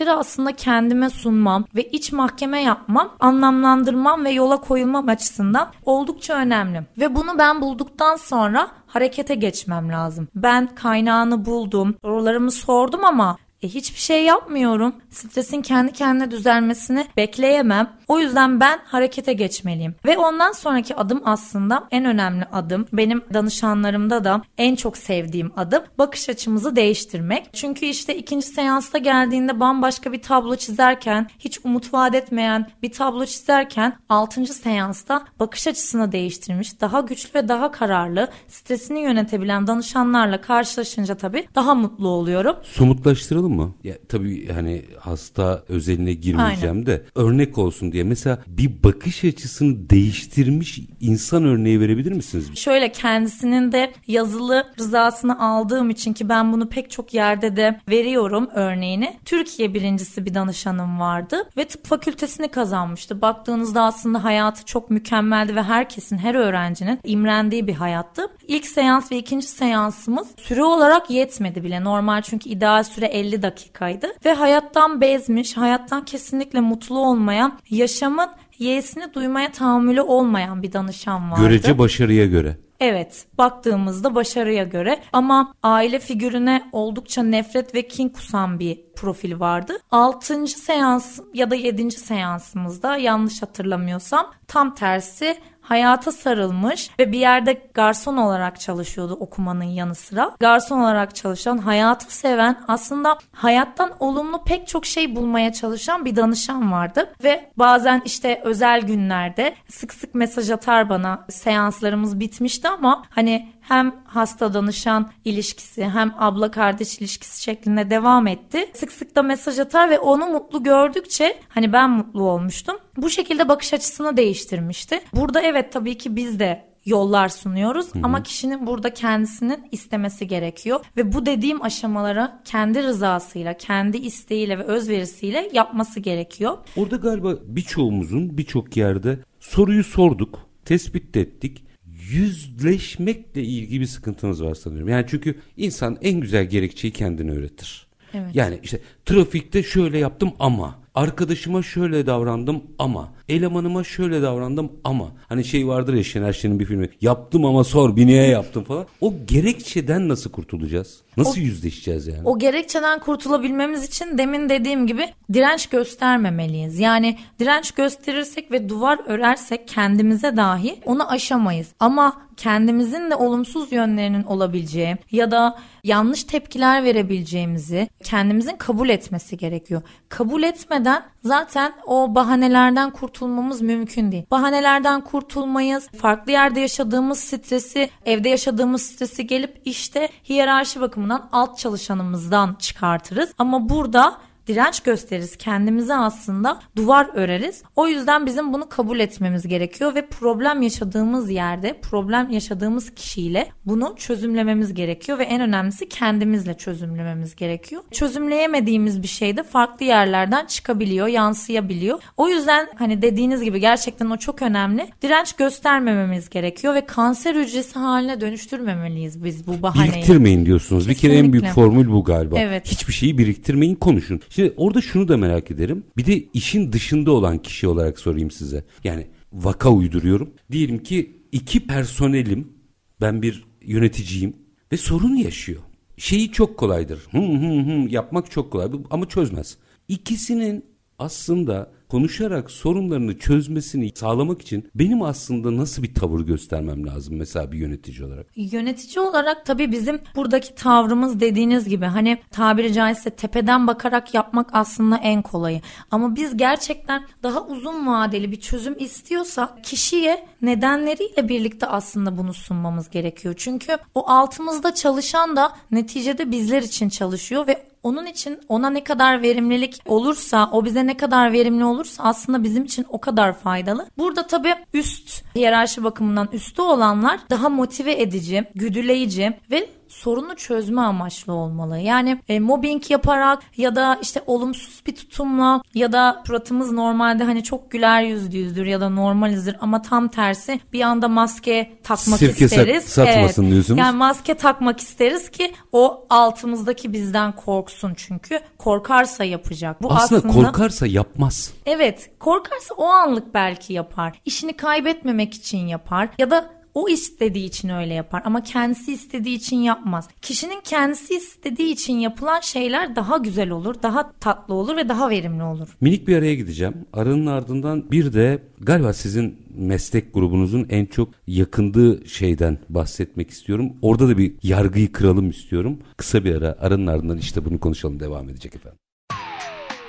[0.00, 6.82] seçenekleri aslında kendime sunmam ve iç mahkeme yapmam, anlamlandırmam ve yola koyulmam açısından oldukça önemli.
[6.98, 10.28] Ve bunu ben bulduktan sonra harekete geçmem lazım.
[10.34, 14.94] Ben kaynağını buldum, sorularımı sordum ama e, hiçbir şey yapmıyorum.
[15.10, 17.90] Stresin kendi kendine düzelmesini bekleyemem.
[18.08, 19.94] O yüzden ben harekete geçmeliyim.
[20.06, 22.86] Ve ondan sonraki adım aslında en önemli adım.
[22.92, 27.50] Benim danışanlarımda da en çok sevdiğim adım bakış açımızı değiştirmek.
[27.52, 33.26] Çünkü işte ikinci seansta geldiğinde bambaşka bir tablo çizerken, hiç umut vaat etmeyen bir tablo
[33.26, 41.14] çizerken altıncı seansta bakış açısını değiştirmiş, daha güçlü ve daha kararlı, stresini yönetebilen danışanlarla karşılaşınca
[41.14, 42.56] tabii daha mutlu oluyorum.
[42.62, 43.74] Somutlaştıralım mı?
[43.84, 46.86] Ya, tabii hani hasta özeline girmeyeceğim Aynen.
[46.86, 52.56] de örnek olsun diye mesela bir bakış açısını değiştirmiş insan örneği verebilir misiniz?
[52.56, 58.48] Şöyle kendisinin de yazılı rızasını aldığım için ki ben bunu pek çok yerde de veriyorum
[58.54, 59.16] örneğini.
[59.24, 63.22] Türkiye birincisi bir danışanım vardı ve tıp fakültesini kazanmıştı.
[63.22, 68.22] Baktığınızda aslında hayatı çok mükemmeldi ve herkesin, her öğrencinin imrendiği bir hayattı.
[68.48, 71.84] İlk seans ve ikinci seansımız süre olarak yetmedi bile.
[71.84, 79.14] Normal çünkü ideal süre 50 dakikaydı ve hayattan bezmiş, hayattan kesinlikle mutlu olmayan, yaşamın yeğesini
[79.14, 81.42] duymaya tahammülü olmayan bir danışan vardı.
[81.42, 82.56] Görece başarıya göre.
[82.80, 89.78] Evet baktığımızda başarıya göre ama aile figürüne oldukça nefret ve kin kusan bir profil vardı.
[89.90, 90.46] 6.
[90.46, 91.90] seans ya da 7.
[91.90, 95.36] seansımızda yanlış hatırlamıyorsam tam tersi
[95.70, 100.36] hayata sarılmış ve bir yerde garson olarak çalışıyordu okumanın yanı sıra.
[100.40, 106.72] Garson olarak çalışan, hayatı seven, aslında hayattan olumlu pek çok şey bulmaya çalışan bir danışan
[106.72, 107.12] vardı.
[107.24, 113.94] Ve bazen işte özel günlerde sık sık mesaj atar bana seanslarımız bitmişti ama hani hem
[114.04, 118.70] hasta danışan ilişkisi hem abla kardeş ilişkisi şeklinde devam etti.
[118.74, 122.76] Sık sık da mesaj atar ve onu mutlu gördükçe hani ben mutlu olmuştum.
[122.96, 125.00] Bu şekilde bakış açısını değiştirmişti.
[125.14, 128.02] Burada evet tabii ki biz de yollar sunuyoruz Hı-hı.
[128.02, 134.62] ama kişinin burada kendisinin istemesi gerekiyor ve bu dediğim aşamaları kendi rızasıyla, kendi isteğiyle ve
[134.62, 136.58] özverisiyle yapması gerekiyor.
[136.76, 141.64] Orada galiba birçoğumuzun birçok yerde soruyu sorduk, tespit ettik
[142.12, 144.88] yüzleşmekle ilgili bir sıkıntımız var sanıyorum.
[144.88, 147.86] Yani çünkü insan en güzel gerekçeyi kendine öğretir.
[148.14, 148.34] Evet.
[148.34, 155.44] Yani işte trafikte şöyle yaptım ama arkadaşıma şöyle davrandım ama elemanıma şöyle davrandım ama hani
[155.44, 158.86] şey vardır ya Şener Şen'in bir filmi yaptım ama sor bir niye yaptım falan.
[159.00, 161.00] O gerekçeden nasıl kurtulacağız?
[161.16, 162.20] Nasıl o, yüzleşeceğiz yani?
[162.24, 166.78] O gerekçeden kurtulabilmemiz için demin dediğim gibi direnç göstermemeliyiz.
[166.78, 171.68] Yani direnç gösterirsek ve duvar örersek kendimize dahi onu aşamayız.
[171.80, 179.82] Ama kendimizin de olumsuz yönlerinin olabileceği ya da yanlış tepkiler verebileceğimizi kendimizin kabul etmesi gerekiyor.
[180.08, 184.24] Kabul etmeden zaten o bahanelerden kurtulmamız mümkün değil.
[184.30, 185.88] Bahanelerden kurtulmayız.
[185.88, 193.32] Farklı yerde yaşadığımız stresi, evde yaşadığımız stresi gelip işte hiyerarşi bakımından alt çalışanımızdan çıkartırız.
[193.38, 195.36] Ama burada direnç gösteririz.
[195.36, 197.62] Kendimize aslında duvar öreriz.
[197.76, 203.94] O yüzden bizim bunu kabul etmemiz gerekiyor ve problem yaşadığımız yerde, problem yaşadığımız kişiyle bunu
[203.96, 207.82] çözümlememiz gerekiyor ve en önemlisi kendimizle çözümlememiz gerekiyor.
[207.90, 211.98] Çözümleyemediğimiz bir şey de farklı yerlerden çıkabiliyor, yansıyabiliyor.
[212.16, 214.88] O yüzden hani dediğiniz gibi gerçekten o çok önemli.
[215.02, 219.92] Direnç göstermememiz gerekiyor ve kanser hücresi haline dönüştürmemeliyiz biz bu bahaneyi.
[219.92, 220.88] Biriktirmeyin diyorsunuz.
[220.88, 221.72] Bir kere en büyük Kesinlikle.
[221.72, 222.38] formül bu galiba.
[222.38, 222.66] Evet.
[222.66, 224.20] Hiçbir şeyi biriktirmeyin konuşun.
[224.30, 225.84] Şimdi orada şunu da merak ederim.
[225.96, 228.64] Bir de işin dışında olan kişi olarak sorayım size.
[228.84, 230.30] Yani vaka uyduruyorum.
[230.52, 232.52] Diyelim ki iki personelim.
[233.00, 234.36] Ben bir yöneticiyim
[234.72, 235.60] ve sorun yaşıyor.
[235.96, 237.06] Şeyi çok kolaydır.
[237.10, 239.56] Hı hı hı yapmak çok kolay ama çözmez.
[239.88, 240.64] İkisinin
[240.98, 247.58] aslında konuşarak sorunlarını çözmesini sağlamak için benim aslında nasıl bir tavır göstermem lazım mesela bir
[247.58, 248.26] yönetici olarak?
[248.36, 254.96] Yönetici olarak tabii bizim buradaki tavrımız dediğiniz gibi hani tabiri caizse tepeden bakarak yapmak aslında
[254.96, 255.60] en kolayı.
[255.90, 262.90] Ama biz gerçekten daha uzun vadeli bir çözüm istiyorsak kişiye nedenleriyle birlikte aslında bunu sunmamız
[262.90, 263.34] gerekiyor.
[263.36, 269.22] Çünkü o altımızda çalışan da neticede bizler için çalışıyor ve onun için ona ne kadar
[269.22, 273.86] verimlilik olursa, o bize ne kadar verimli olursa aslında bizim için o kadar faydalı.
[273.98, 281.32] Burada tabii üst hiyerarşi bakımından üstte olanlar daha motive edici, güdüleyici ve sorunu çözme amaçlı
[281.32, 281.78] olmalı.
[281.78, 287.42] Yani e, mobbing yaparak ya da işte olumsuz bir tutumla ya da suratımız normalde hani
[287.42, 292.58] çok güler yüzlüyüzdür ya da normalizdir ama tam tersi bir anda maske takmak Sirke sat-
[292.58, 292.84] isteriz.
[292.84, 293.78] satmasın diyorsunuz.
[293.78, 299.82] Yani maske takmak isteriz ki o altımızdaki bizden korksun çünkü korkarsa yapacak.
[299.82, 301.52] Bu Aslında, aslında, korkarsa yapmaz.
[301.66, 304.20] Evet korkarsa o anlık belki yapar.
[304.24, 309.56] İşini kaybetmemek için yapar ya da o istediği için öyle yapar ama kendisi istediği için
[309.56, 310.08] yapmaz.
[310.22, 315.42] Kişinin kendisi istediği için yapılan şeyler daha güzel olur, daha tatlı olur ve daha verimli
[315.42, 315.68] olur.
[315.80, 316.74] Minik bir araya gideceğim.
[316.92, 323.72] Aranın ardından bir de galiba sizin meslek grubunuzun en çok yakındığı şeyden bahsetmek istiyorum.
[323.82, 325.78] Orada da bir yargıyı kıralım istiyorum.
[325.96, 328.78] Kısa bir ara aranın ardından işte bunu konuşalım devam edecek efendim.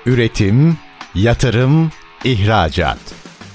[0.06, 0.78] Üretim,
[1.16, 1.92] yatırım,
[2.24, 3.31] ihracat.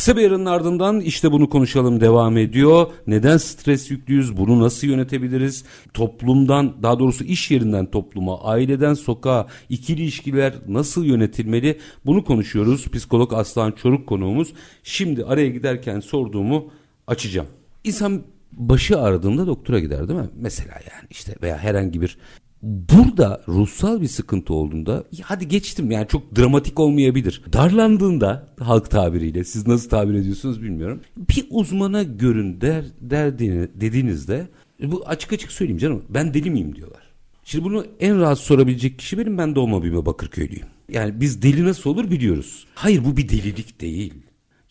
[0.00, 2.86] Kısa bir aranın ardından işte bunu konuşalım devam ediyor.
[3.06, 4.36] Neden stres yüklüyüz?
[4.36, 5.64] Bunu nasıl yönetebiliriz?
[5.94, 11.78] Toplumdan daha doğrusu iş yerinden topluma, aileden sokağa ikili ilişkiler nasıl yönetilmeli?
[12.06, 12.88] Bunu konuşuyoruz.
[12.88, 14.52] Psikolog Aslan Çoruk konuğumuz.
[14.82, 16.72] Şimdi araya giderken sorduğumu
[17.06, 17.48] açacağım.
[17.84, 20.28] İnsan başı ağrıdığında doktora gider değil mi?
[20.34, 22.18] Mesela yani işte veya herhangi bir
[22.62, 27.42] Burada ruhsal bir sıkıntı olduğunda hadi geçtim yani çok dramatik olmayabilir.
[27.52, 31.00] Darlandığında halk tabiriyle siz nasıl tabir ediyorsunuz bilmiyorum.
[31.16, 34.48] Bir uzmana görün der, derdiğini, dediğinizde
[34.82, 37.02] bu açık açık söyleyeyim canım ben deli miyim diyorlar.
[37.44, 40.66] Şimdi bunu en rahat sorabilecek kişi benim ben doğma büyüme Bakırköylüyüm.
[40.88, 42.66] Yani biz deli nasıl olur biliyoruz.
[42.74, 44.14] Hayır bu bir delilik değil.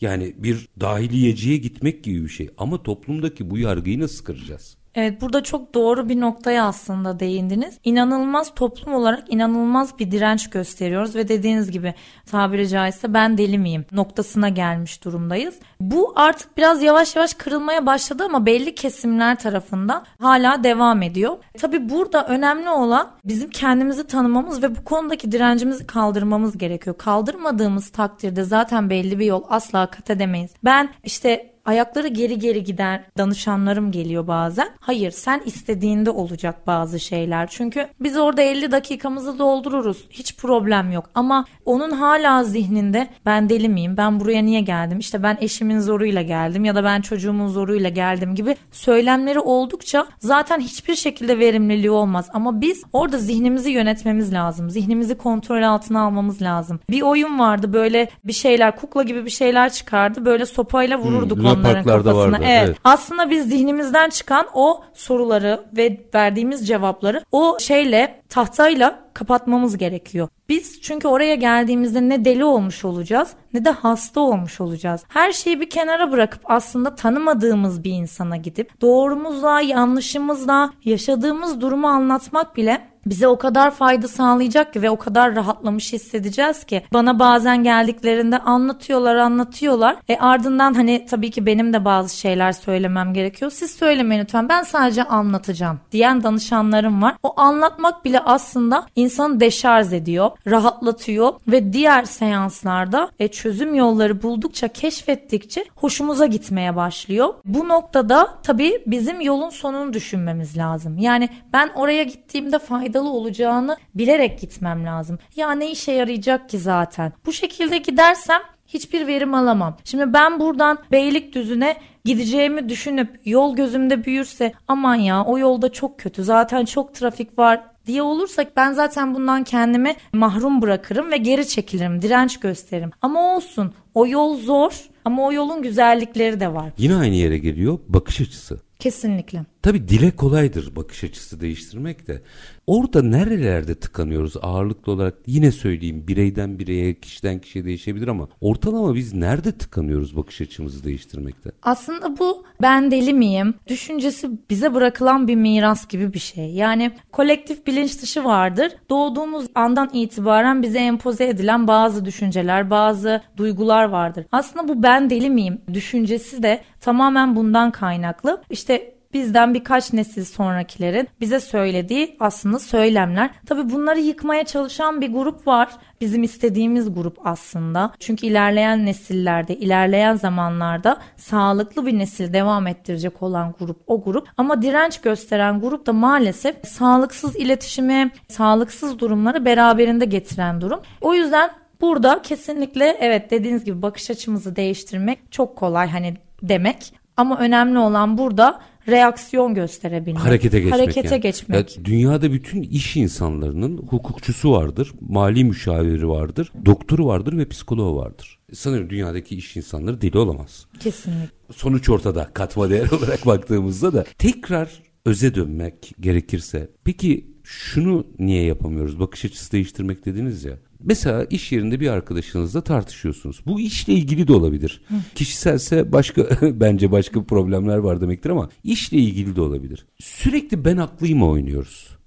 [0.02, 2.49] Yani bir dahiliyeciye gitmek gibi bir şey.
[2.58, 4.79] Ama toplumdaki bu yargıyı nasıl kıracağız?
[4.95, 7.78] Evet burada çok doğru bir noktaya aslında değindiniz.
[7.84, 11.93] İnanılmaz toplum olarak inanılmaz bir direnç gösteriyoruz ve dediğiniz gibi
[12.32, 15.56] tabiri caizse ben deli miyim noktasına gelmiş durumdayız.
[15.80, 21.38] Bu artık biraz yavaş yavaş kırılmaya başladı ama belli kesimler tarafından hala devam ediyor.
[21.58, 26.97] Tabi burada önemli olan bizim kendimizi tanımamız ve bu konudaki direncimizi kaldırmamız gerekiyor.
[26.97, 30.52] Kaldırmadığımız takdirde zaten belli bir yol asla kat edemeyiz.
[30.63, 34.70] Ben işte ayakları geri geri gider danışanlarım geliyor bazen.
[34.80, 37.48] Hayır sen istediğinde olacak bazı şeyler.
[37.48, 40.06] Çünkü biz orada 50 dakikamızı doldururuz.
[40.10, 41.10] Hiç problem yok.
[41.16, 43.98] Ama onun hala zihninde ben deli miyim?
[43.98, 45.00] Ben buraya niye geldim?
[45.00, 50.60] İşte ben eşimin zoruyla geldim ya da ben çocuğumun zoruyla geldim gibi söylemleri oldukça zaten
[50.60, 52.30] hiçbir şekilde verimliliği olmaz.
[52.34, 54.70] Ama biz orada zihnimizi yönetmemiz lazım.
[54.70, 56.80] Zihnimizi kontrol altına almamız lazım.
[56.90, 60.26] Bir oyun vardı böyle bir şeyler kukla gibi bir şeyler çıkardı.
[60.26, 62.32] Böyle sopayla vururduk Hmm, onların Parklarda kafasına.
[62.32, 62.67] vardı, Evet.
[62.67, 62.78] evet.
[62.84, 70.28] Aslında biz zihnimizden çıkan o soruları ve verdiğimiz cevapları o şeyle tahtayla kapatmamız gerekiyor.
[70.50, 75.04] Biz çünkü oraya geldiğimizde ne deli olmuş olacağız ne de hasta olmuş olacağız.
[75.08, 82.58] Her şeyi bir kenara bırakıp aslında tanımadığımız bir insana gidip doğrumuzla yanlışımızla yaşadığımız durumu anlatmak
[82.58, 87.64] bile bize o kadar fayda sağlayacak ki ve o kadar rahatlamış hissedeceğiz ki bana bazen
[87.64, 89.96] geldiklerinde anlatıyorlar anlatıyorlar.
[90.10, 93.52] E ardından hani tabii ki benim de bazı şeyler söylemem gerekiyor.
[93.52, 97.16] Siz söylemeyin lütfen ben sadece anlatacağım diyen danışanlarım var.
[97.24, 104.68] O anlatmak bile aslında insanı deşarj ediyor, rahatlatıyor ve diğer seanslarda e, çözüm yolları buldukça
[104.68, 107.34] keşfettikçe hoşumuza gitmeye başlıyor.
[107.46, 110.98] Bu noktada tabii bizim yolun sonunu düşünmemiz lazım.
[110.98, 115.19] Yani ben oraya gittiğimde faydalı olacağını bilerek gitmem lazım.
[115.36, 117.13] Ya ne işe yarayacak ki zaten?
[117.25, 119.78] Bu şekilde gidersem hiçbir verim alamam.
[119.84, 121.75] Şimdi ben buradan Beylikdüzü'ne
[122.06, 127.62] gideceğimi düşünüp yol gözümde büyürse aman ya o yolda çok kötü zaten çok trafik var
[127.86, 132.91] diye olursak ben zaten bundan kendimi mahrum bırakırım ve geri çekilirim, direnç gösteririm.
[133.02, 136.71] Ama olsun o yol zor ama o yolun güzellikleri de var.
[136.78, 138.69] Yine aynı yere geliyor bakış açısı.
[138.80, 139.46] Kesinlikle.
[139.62, 142.22] Tabii dile kolaydır bakış açısı değiştirmek de.
[142.68, 149.13] Orada nerelerde tıkanıyoruz ağırlıklı olarak yine söyleyeyim bireyden bireye kişiden kişiye değişebilir ama ortalama biz
[149.13, 151.52] nerede tıkanıyoruz bakış açımızı değiştirmekte?
[151.63, 156.52] Aslında bu ben deli miyim düşüncesi bize bırakılan bir miras gibi bir şey.
[156.52, 158.72] Yani kolektif bilinç dışı vardır.
[158.89, 164.26] Doğduğumuz andan itibaren bize empoze edilen bazı düşünceler, bazı duygular vardır.
[164.32, 168.42] Aslında bu ben deli miyim düşüncesi de tamamen bundan kaynaklı.
[168.50, 173.30] İşte bizden birkaç nesil sonrakilerin bize söylediği aslında söylemler.
[173.46, 175.70] Tabi bunları yıkmaya çalışan bir grup var.
[176.02, 177.94] Bizim istediğimiz grup aslında.
[178.00, 184.28] Çünkü ilerleyen nesillerde, ilerleyen zamanlarda sağlıklı bir nesil devam ettirecek olan grup o grup.
[184.38, 190.80] Ama direnç gösteren grup da maalesef sağlıksız iletişimi, sağlıksız durumları beraberinde getiren durum.
[191.02, 197.39] O yüzden Burada kesinlikle evet dediğiniz gibi bakış açımızı değiştirmek çok kolay hani demek ama
[197.39, 200.21] önemli olan burada reaksiyon gösterebilmek.
[200.21, 200.82] Harekete geçmek.
[200.82, 201.21] Harekete yani.
[201.21, 201.78] geçmek.
[201.78, 208.39] Ya, dünyada bütün iş insanlarının hukukçusu vardır, mali müşaviri vardır, doktoru vardır ve psikoloğu vardır.
[208.54, 210.65] Sanırım dünyadaki iş insanları deli olamaz.
[210.80, 211.30] Kesinlikle.
[211.56, 214.69] Sonuç ortada katma değer olarak baktığımızda da tekrar
[215.06, 216.69] öze dönmek gerekirse.
[216.84, 218.99] Peki şunu niye yapamıyoruz?
[218.99, 220.54] Bakış açısı değiştirmek dediniz ya.
[220.84, 223.42] Mesela iş yerinde bir arkadaşınızla tartışıyorsunuz.
[223.46, 224.82] Bu işle ilgili de olabilir.
[224.88, 224.96] Hı.
[225.15, 229.86] Kişiselse başka bence başka problemler var demektir ama işle ilgili de olabilir.
[230.00, 231.98] Sürekli ben haklıyım oynuyoruz.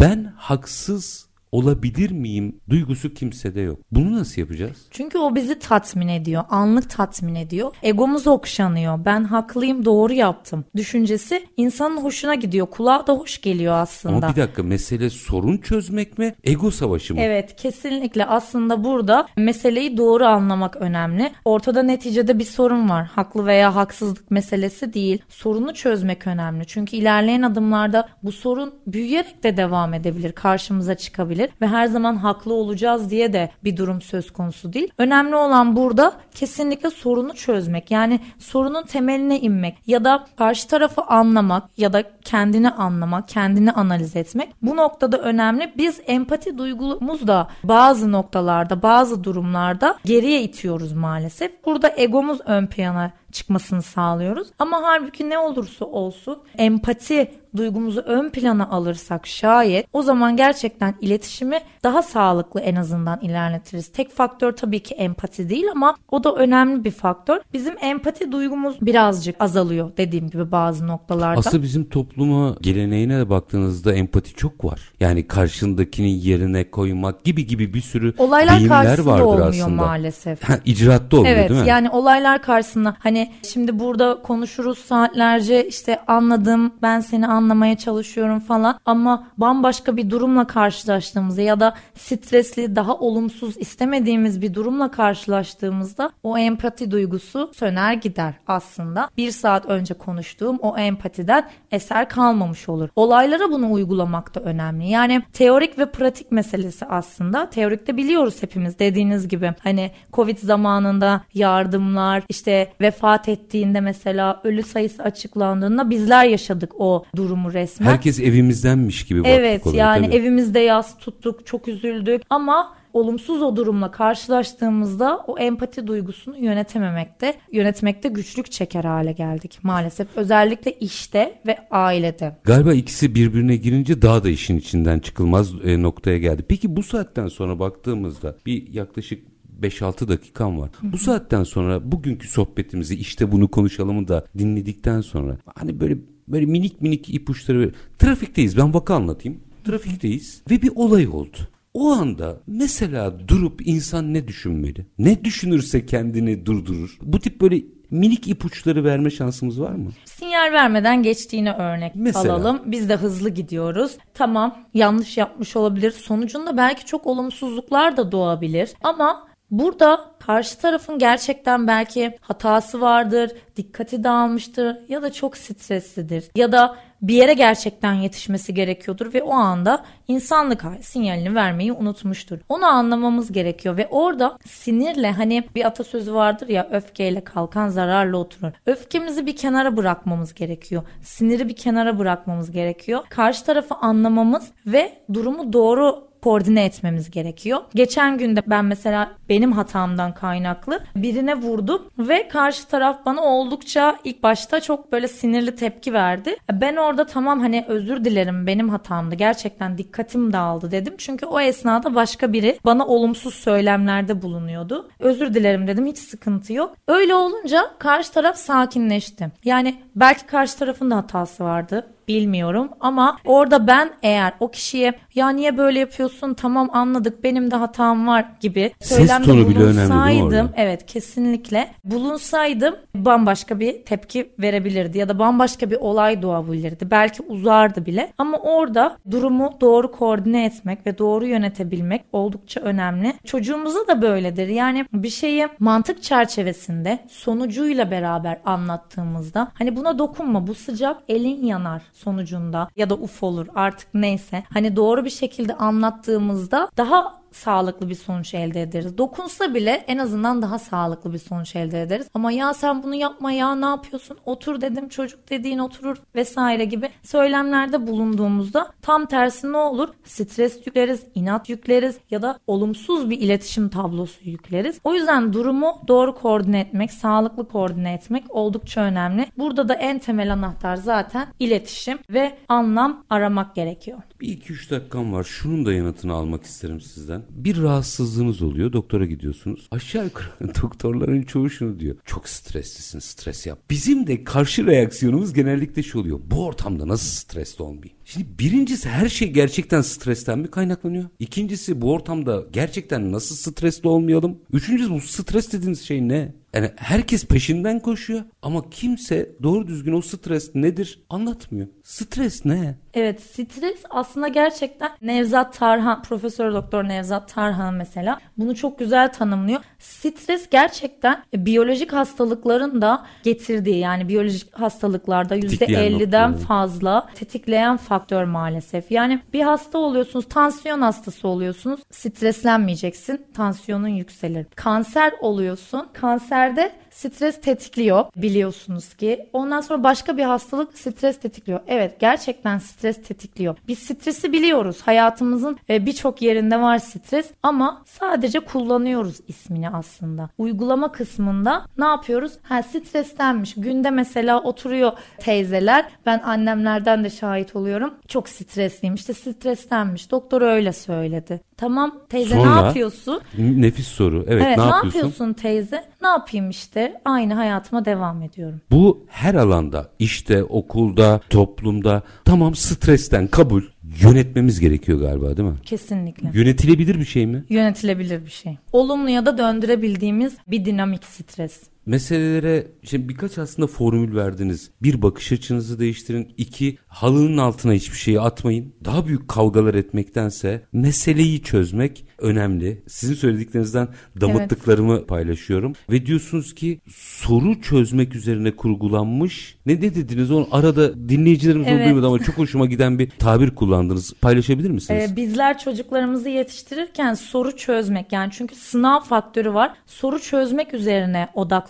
[0.00, 3.78] Ben haksız olabilir miyim duygusu kimsede yok.
[3.90, 4.76] Bunu nasıl yapacağız?
[4.90, 6.44] Çünkü o bizi tatmin ediyor.
[6.50, 7.72] Anlık tatmin ediyor.
[7.82, 9.04] Egomuz okşanıyor.
[9.04, 10.64] Ben haklıyım doğru yaptım.
[10.76, 12.66] Düşüncesi insanın hoşuna gidiyor.
[12.66, 14.26] Kulağa da hoş geliyor aslında.
[14.26, 16.34] Ama bir dakika mesele sorun çözmek mi?
[16.44, 17.20] Ego savaşı mı?
[17.20, 21.32] Evet kesinlikle aslında burada meseleyi doğru anlamak önemli.
[21.44, 23.06] Ortada neticede bir sorun var.
[23.06, 25.22] Haklı veya haksızlık meselesi değil.
[25.28, 26.66] Sorunu çözmek önemli.
[26.66, 30.32] Çünkü ilerleyen adımlarda bu sorun büyüyerek de devam edebilir.
[30.32, 34.92] Karşımıza çıkabilir olabilir ve her zaman haklı olacağız diye de bir durum söz konusu değil.
[34.98, 37.90] Önemli olan burada kesinlikle sorunu çözmek.
[37.90, 44.16] Yani sorunun temeline inmek ya da karşı tarafı anlamak ya da kendini anlamak, kendini analiz
[44.16, 44.48] etmek.
[44.62, 45.72] Bu noktada önemli.
[45.76, 51.50] Biz empati duygumuz da bazı noktalarda, bazı durumlarda geriye itiyoruz maalesef.
[51.66, 54.48] Burada egomuz ön plana çıkmasını sağlıyoruz.
[54.58, 61.58] Ama halbuki ne olursa olsun empati duygumuzu ön plana alırsak şayet o zaman gerçekten iletişimi
[61.84, 63.92] daha sağlıklı en azından ilerletiriz.
[63.92, 67.40] Tek faktör tabii ki empati değil ama o da önemli bir faktör.
[67.52, 71.38] Bizim empati duygumuz birazcık azalıyor dediğim gibi bazı noktalarda.
[71.38, 74.92] Aslında bizim topluma geleneğine de baktığınızda empati çok var.
[75.00, 79.68] Yani karşındakinin yerine koymak gibi gibi bir sürü olaylar deyimler vardır olmuyor aslında.
[79.68, 80.44] maalesef.
[80.44, 81.68] Ha, icraatta olmuyor evet, değil mi?
[81.68, 88.78] yani olaylar karşısında hani şimdi burada konuşuruz saatlerce işte anladım ben seni anlamaya çalışıyorum falan
[88.86, 96.38] ama bambaşka bir durumla karşılaştığımızda ya da stresli daha olumsuz istemediğimiz bir durumla karşılaştığımızda o
[96.38, 99.10] empati duygusu söner gider aslında.
[99.16, 102.88] Bir saat önce konuştuğum o empatiden eser kalmamış olur.
[102.96, 104.88] Olaylara bunu uygulamak da önemli.
[104.88, 107.50] Yani teorik ve pratik meselesi aslında.
[107.50, 109.54] Teorikte biliyoruz hepimiz dediğiniz gibi.
[109.62, 117.52] Hani Covid zamanında yardımlar, işte vefat ettiğinde mesela ölü sayısı açıklandığında bizler yaşadık o durumu
[117.52, 117.86] resmen.
[117.86, 120.16] Herkes evimizdenmiş gibi baktık Evet olaya, yani tabii.
[120.16, 128.08] evimizde yaz tuttuk, çok üzüldük ama olumsuz o durumla karşılaştığımızda o empati duygusunu yönetememekte, yönetmekte
[128.08, 130.08] güçlük çeker hale geldik maalesef.
[130.16, 132.36] Özellikle işte ve ailede.
[132.44, 136.44] Galiba ikisi birbirine girince daha da işin içinden çıkılmaz e, noktaya geldi.
[136.48, 139.24] Peki bu saatten sonra baktığımızda bir yaklaşık
[139.60, 140.70] 5-6 dakikam var.
[140.82, 145.98] Bu saatten sonra bugünkü sohbetimizi işte bunu konuşalımı da dinledikten sonra hani böyle
[146.32, 149.40] böyle minik minik ipuçları trafikteyiz ben vaka anlatayım.
[149.64, 151.36] trafikteyiz ve bir olay oldu.
[151.74, 154.86] O anda mesela durup insan ne düşünmeli?
[154.98, 156.98] Ne düşünürse kendini durdurur.
[157.02, 159.90] Bu tip böyle minik ipuçları verme şansımız var mı?
[160.04, 162.34] Sinyal vermeden geçtiğine örnek Mesela?
[162.34, 162.60] alalım.
[162.66, 163.98] Biz de hızlı gidiyoruz.
[164.14, 165.90] Tamam yanlış yapmış olabilir.
[165.90, 168.70] Sonucunda belki çok olumsuzluklar da doğabilir.
[168.82, 176.52] Ama burada karşı tarafın gerçekten belki hatası vardır, dikkati dağılmıştır ya da çok streslidir ya
[176.52, 182.38] da bir yere gerçekten yetişmesi gerekiyordur ve o anda insanlık sinyalini vermeyi unutmuştur.
[182.48, 188.52] Onu anlamamız gerekiyor ve orada sinirle hani bir atasözü vardır ya öfkeyle kalkan zararla oturur.
[188.66, 190.82] Öfkemizi bir kenara bırakmamız gerekiyor.
[191.02, 193.04] Siniri bir kenara bırakmamız gerekiyor.
[193.10, 197.60] Karşı tarafı anlamamız ve durumu doğru koordine etmemiz gerekiyor.
[197.74, 204.22] Geçen günde ben mesela benim hatamdan kaynaklı birine vurdum ve karşı taraf bana oldukça ilk
[204.22, 206.36] başta çok böyle sinirli tepki verdi.
[206.52, 210.94] Ben orada tamam hani özür dilerim benim hatamdı gerçekten dikkatim dağıldı dedim.
[210.98, 214.88] Çünkü o esnada başka biri bana olumsuz söylemlerde bulunuyordu.
[214.98, 216.76] Özür dilerim dedim hiç sıkıntı yok.
[216.88, 219.30] Öyle olunca karşı taraf sakinleşti.
[219.44, 222.68] Yani belki karşı tarafın da hatası vardı bilmiyorum.
[222.80, 226.34] Ama orada ben eğer o kişiye ya niye böyle yapıyorsun?
[226.34, 227.24] Tamam anladık.
[227.24, 228.24] Benim de hatam var.
[228.40, 235.08] gibi söylemde tonu bile önemli değil mi evet kesinlikle bulunsaydım bambaşka bir tepki verebilirdi ya
[235.08, 236.90] da bambaşka bir olay doğabilirdi.
[236.90, 238.12] Belki uzardı bile.
[238.18, 243.14] Ama orada durumu doğru koordine etmek ve doğru yönetebilmek oldukça önemli.
[243.24, 244.48] Çocuğumuza da böyledir.
[244.48, 251.82] Yani bir şeyi mantık çerçevesinde sonucuyla beraber anlattığımızda hani buna dokunma bu sıcak elin yanar
[251.98, 254.42] sonucunda ya da uf olur artık neyse.
[254.52, 258.98] Hani doğru bir şekilde anlattığımızda daha sağlıklı bir sonuç elde ederiz.
[258.98, 262.08] Dokunsa bile en azından daha sağlıklı bir sonuç elde ederiz.
[262.14, 264.18] Ama ya sen bunu yapma ya ne yapıyorsun?
[264.26, 269.88] Otur dedim çocuk dediğin oturur vesaire gibi söylemlerde bulunduğumuzda tam tersi ne olur?
[270.04, 274.80] Stres yükleriz, inat yükleriz ya da olumsuz bir iletişim tablosu yükleriz.
[274.84, 279.26] O yüzden durumu doğru koordine etmek, sağlıklı koordine etmek oldukça önemli.
[279.38, 283.98] Burada da en temel anahtar zaten iletişim ve anlam aramak gerekiyor.
[284.20, 285.24] Bir iki üç dakikam var.
[285.24, 287.17] Şunun da yanıtını almak isterim sizden.
[287.30, 288.72] Bir rahatsızlığınız oluyor.
[288.72, 289.68] Doktora gidiyorsunuz.
[289.70, 290.28] Aşağı yukarı
[290.62, 291.96] doktorların çoğu şunu diyor.
[292.04, 292.98] Çok streslisin.
[292.98, 293.58] Stres yap.
[293.70, 296.20] Bizim de karşı reaksiyonumuz genellikle şu oluyor.
[296.26, 297.97] Bu ortamda nasıl stresli olmayayım?
[298.10, 301.04] Şimdi birincisi her şey gerçekten stresten mi kaynaklanıyor?
[301.18, 304.38] İkincisi bu ortamda gerçekten nasıl stresli olmayalım?
[304.52, 306.32] Üçüncüsü bu stres dediğiniz şey ne?
[306.54, 311.68] Yani herkes peşinden koşuyor ama kimse doğru düzgün o stres nedir anlatmıyor.
[311.82, 312.74] Stres ne?
[312.94, 319.60] Evet stres aslında gerçekten Nevzat Tarhan, Profesör Doktor Nevzat Tarhan mesela bunu çok güzel tanımlıyor.
[319.78, 326.46] Stres gerçekten biyolojik hastalıkların da getirdiği yani biyolojik hastalıklarda Tetikleyen %50'den noktaları.
[326.46, 328.90] fazla tetikleyen faktör maalesef.
[328.90, 334.46] Yani bir hasta oluyorsunuz, tansiyon hastası oluyorsunuz, streslenmeyeceksin, tansiyonun yükselir.
[334.56, 339.28] Kanser oluyorsun, kanserde stres tetikliyor biliyorsunuz ki.
[339.32, 341.60] Ondan sonra başka bir hastalık stres tetikliyor.
[341.66, 343.56] Evet gerçekten stres tetikliyor.
[343.68, 344.80] Biz stresi biliyoruz.
[344.84, 350.28] Hayatımızın e, birçok yerinde var stres ama sadece kullanıyoruz ismini aslında.
[350.38, 352.32] Uygulama kısmında ne yapıyoruz?
[352.42, 353.54] Ha strestenmiş.
[353.56, 355.88] Günde mesela oturuyor teyzeler.
[356.06, 357.87] Ben annemlerden de şahit oluyorum.
[358.08, 358.94] Çok stresliyim.
[358.94, 360.10] İşte strestenmiş.
[360.10, 361.40] Doktor öyle söyledi.
[361.56, 362.66] Tamam teyze ne Sonra?
[362.66, 363.20] yapıyorsun?
[363.38, 364.24] Nefis soru.
[364.28, 364.98] Evet, Evet ne, ne, yapıyorsun?
[364.98, 365.84] yapıyorsun teyze?
[366.02, 367.00] Ne yapayım işte?
[367.04, 368.60] Aynı hayatıma devam ediyorum.
[368.70, 373.62] Bu her alanda işte okulda toplumda tamam stresten kabul
[374.02, 375.56] yönetmemiz gerekiyor galiba değil mi?
[375.64, 376.30] Kesinlikle.
[376.34, 377.44] Yönetilebilir bir şey mi?
[377.48, 378.56] Yönetilebilir bir şey.
[378.72, 381.60] Olumlu ya da döndürebildiğimiz bir dinamik stres.
[381.88, 384.70] Meselelere şimdi birkaç aslında formül verdiniz.
[384.82, 386.34] Bir bakış açınızı değiştirin.
[386.36, 388.74] İki halının altına hiçbir şeyi atmayın.
[388.84, 392.82] Daha büyük kavgalar etmektense meseleyi çözmek önemli.
[392.88, 393.88] Sizin söylediklerinizden
[394.20, 395.72] damıttıklarımı paylaşıyorum.
[395.90, 399.58] Ve diyorsunuz ki soru çözmek üzerine kurgulanmış.
[399.66, 401.86] Ne ne dediniz onu arada dinleyicilerimiz onu Evet.
[401.86, 404.12] duymadı ama çok hoşuma giden bir tabir kullandınız.
[404.20, 405.10] Paylaşabilir misiniz?
[405.12, 409.72] Ee, bizler çocuklarımızı yetiştirirken soru çözmek yani çünkü sınav faktörü var.
[409.86, 411.28] Soru çözmek üzerine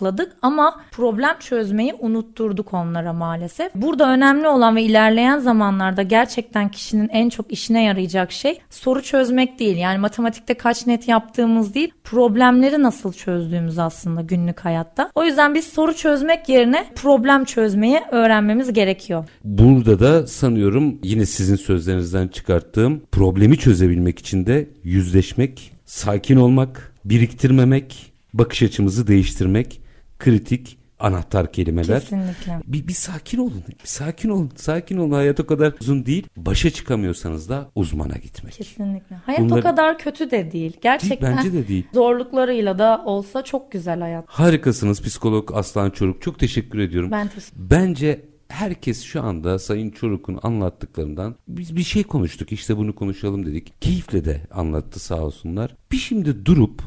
[0.09, 3.75] odakladık ama problem çözmeyi unutturduk onlara maalesef.
[3.75, 9.59] Burada önemli olan ve ilerleyen zamanlarda gerçekten kişinin en çok işine yarayacak şey soru çözmek
[9.59, 9.77] değil.
[9.77, 15.11] Yani matematikte kaç net yaptığımız değil, problemleri nasıl çözdüğümüz aslında günlük hayatta.
[15.15, 19.25] O yüzden biz soru çözmek yerine problem çözmeyi öğrenmemiz gerekiyor.
[19.43, 28.13] Burada da sanıyorum yine sizin sözlerinizden çıkarttığım problemi çözebilmek için de yüzleşmek, sakin olmak, biriktirmemek,
[28.33, 29.81] bakış açımızı değiştirmek
[30.19, 31.99] kritik anahtar kelimeler.
[31.99, 32.59] Kesinlikle.
[32.67, 33.63] Bir, bir sakin olun.
[33.83, 34.51] Bir sakin olun.
[34.55, 35.11] Sakin olun.
[35.11, 36.27] Hayat o kadar uzun değil.
[36.37, 38.53] Başa çıkamıyorsanız da uzmana gitmek.
[38.53, 39.15] Kesinlikle.
[39.15, 40.77] Hayat Bunları- o kadar kötü de değil.
[40.81, 41.87] Gerçekten bence de değil.
[41.93, 44.25] zorluklarıyla da olsa çok güzel hayat.
[44.27, 46.21] Harikasınız psikolog Aslan Çoruk.
[46.21, 47.11] Çok teşekkür ediyorum.
[47.11, 52.95] Ben teşekkür Bence herkes şu anda Sayın Çoruk'un anlattıklarından biz bir şey konuştuk işte bunu
[52.95, 53.81] konuşalım dedik.
[53.81, 55.75] Keyifle de anlattı sağ olsunlar.
[55.91, 56.81] Bir şimdi durup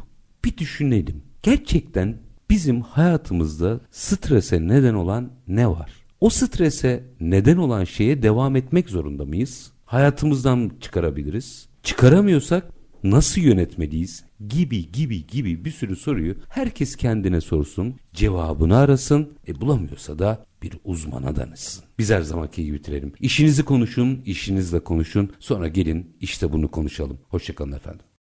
[0.45, 1.23] bir düşünelim.
[1.43, 2.17] Gerçekten
[2.53, 5.93] bizim hayatımızda strese neden olan ne var?
[6.21, 9.73] O strese neden olan şeye devam etmek zorunda mıyız?
[9.85, 11.69] Hayatımızdan mı çıkarabiliriz?
[11.83, 12.71] Çıkaramıyorsak
[13.03, 20.19] nasıl yönetmeliyiz gibi gibi gibi bir sürü soruyu herkes kendine sorsun, cevabını arasın, e bulamıyorsa
[20.19, 21.85] da bir uzmana danışsın.
[21.99, 23.13] Biz her zamanki gibi bitirelim.
[23.21, 27.19] İşinizi konuşun, işinizle konuşun, sonra gelin işte bunu konuşalım.
[27.29, 28.07] Hoşçakalın efendim.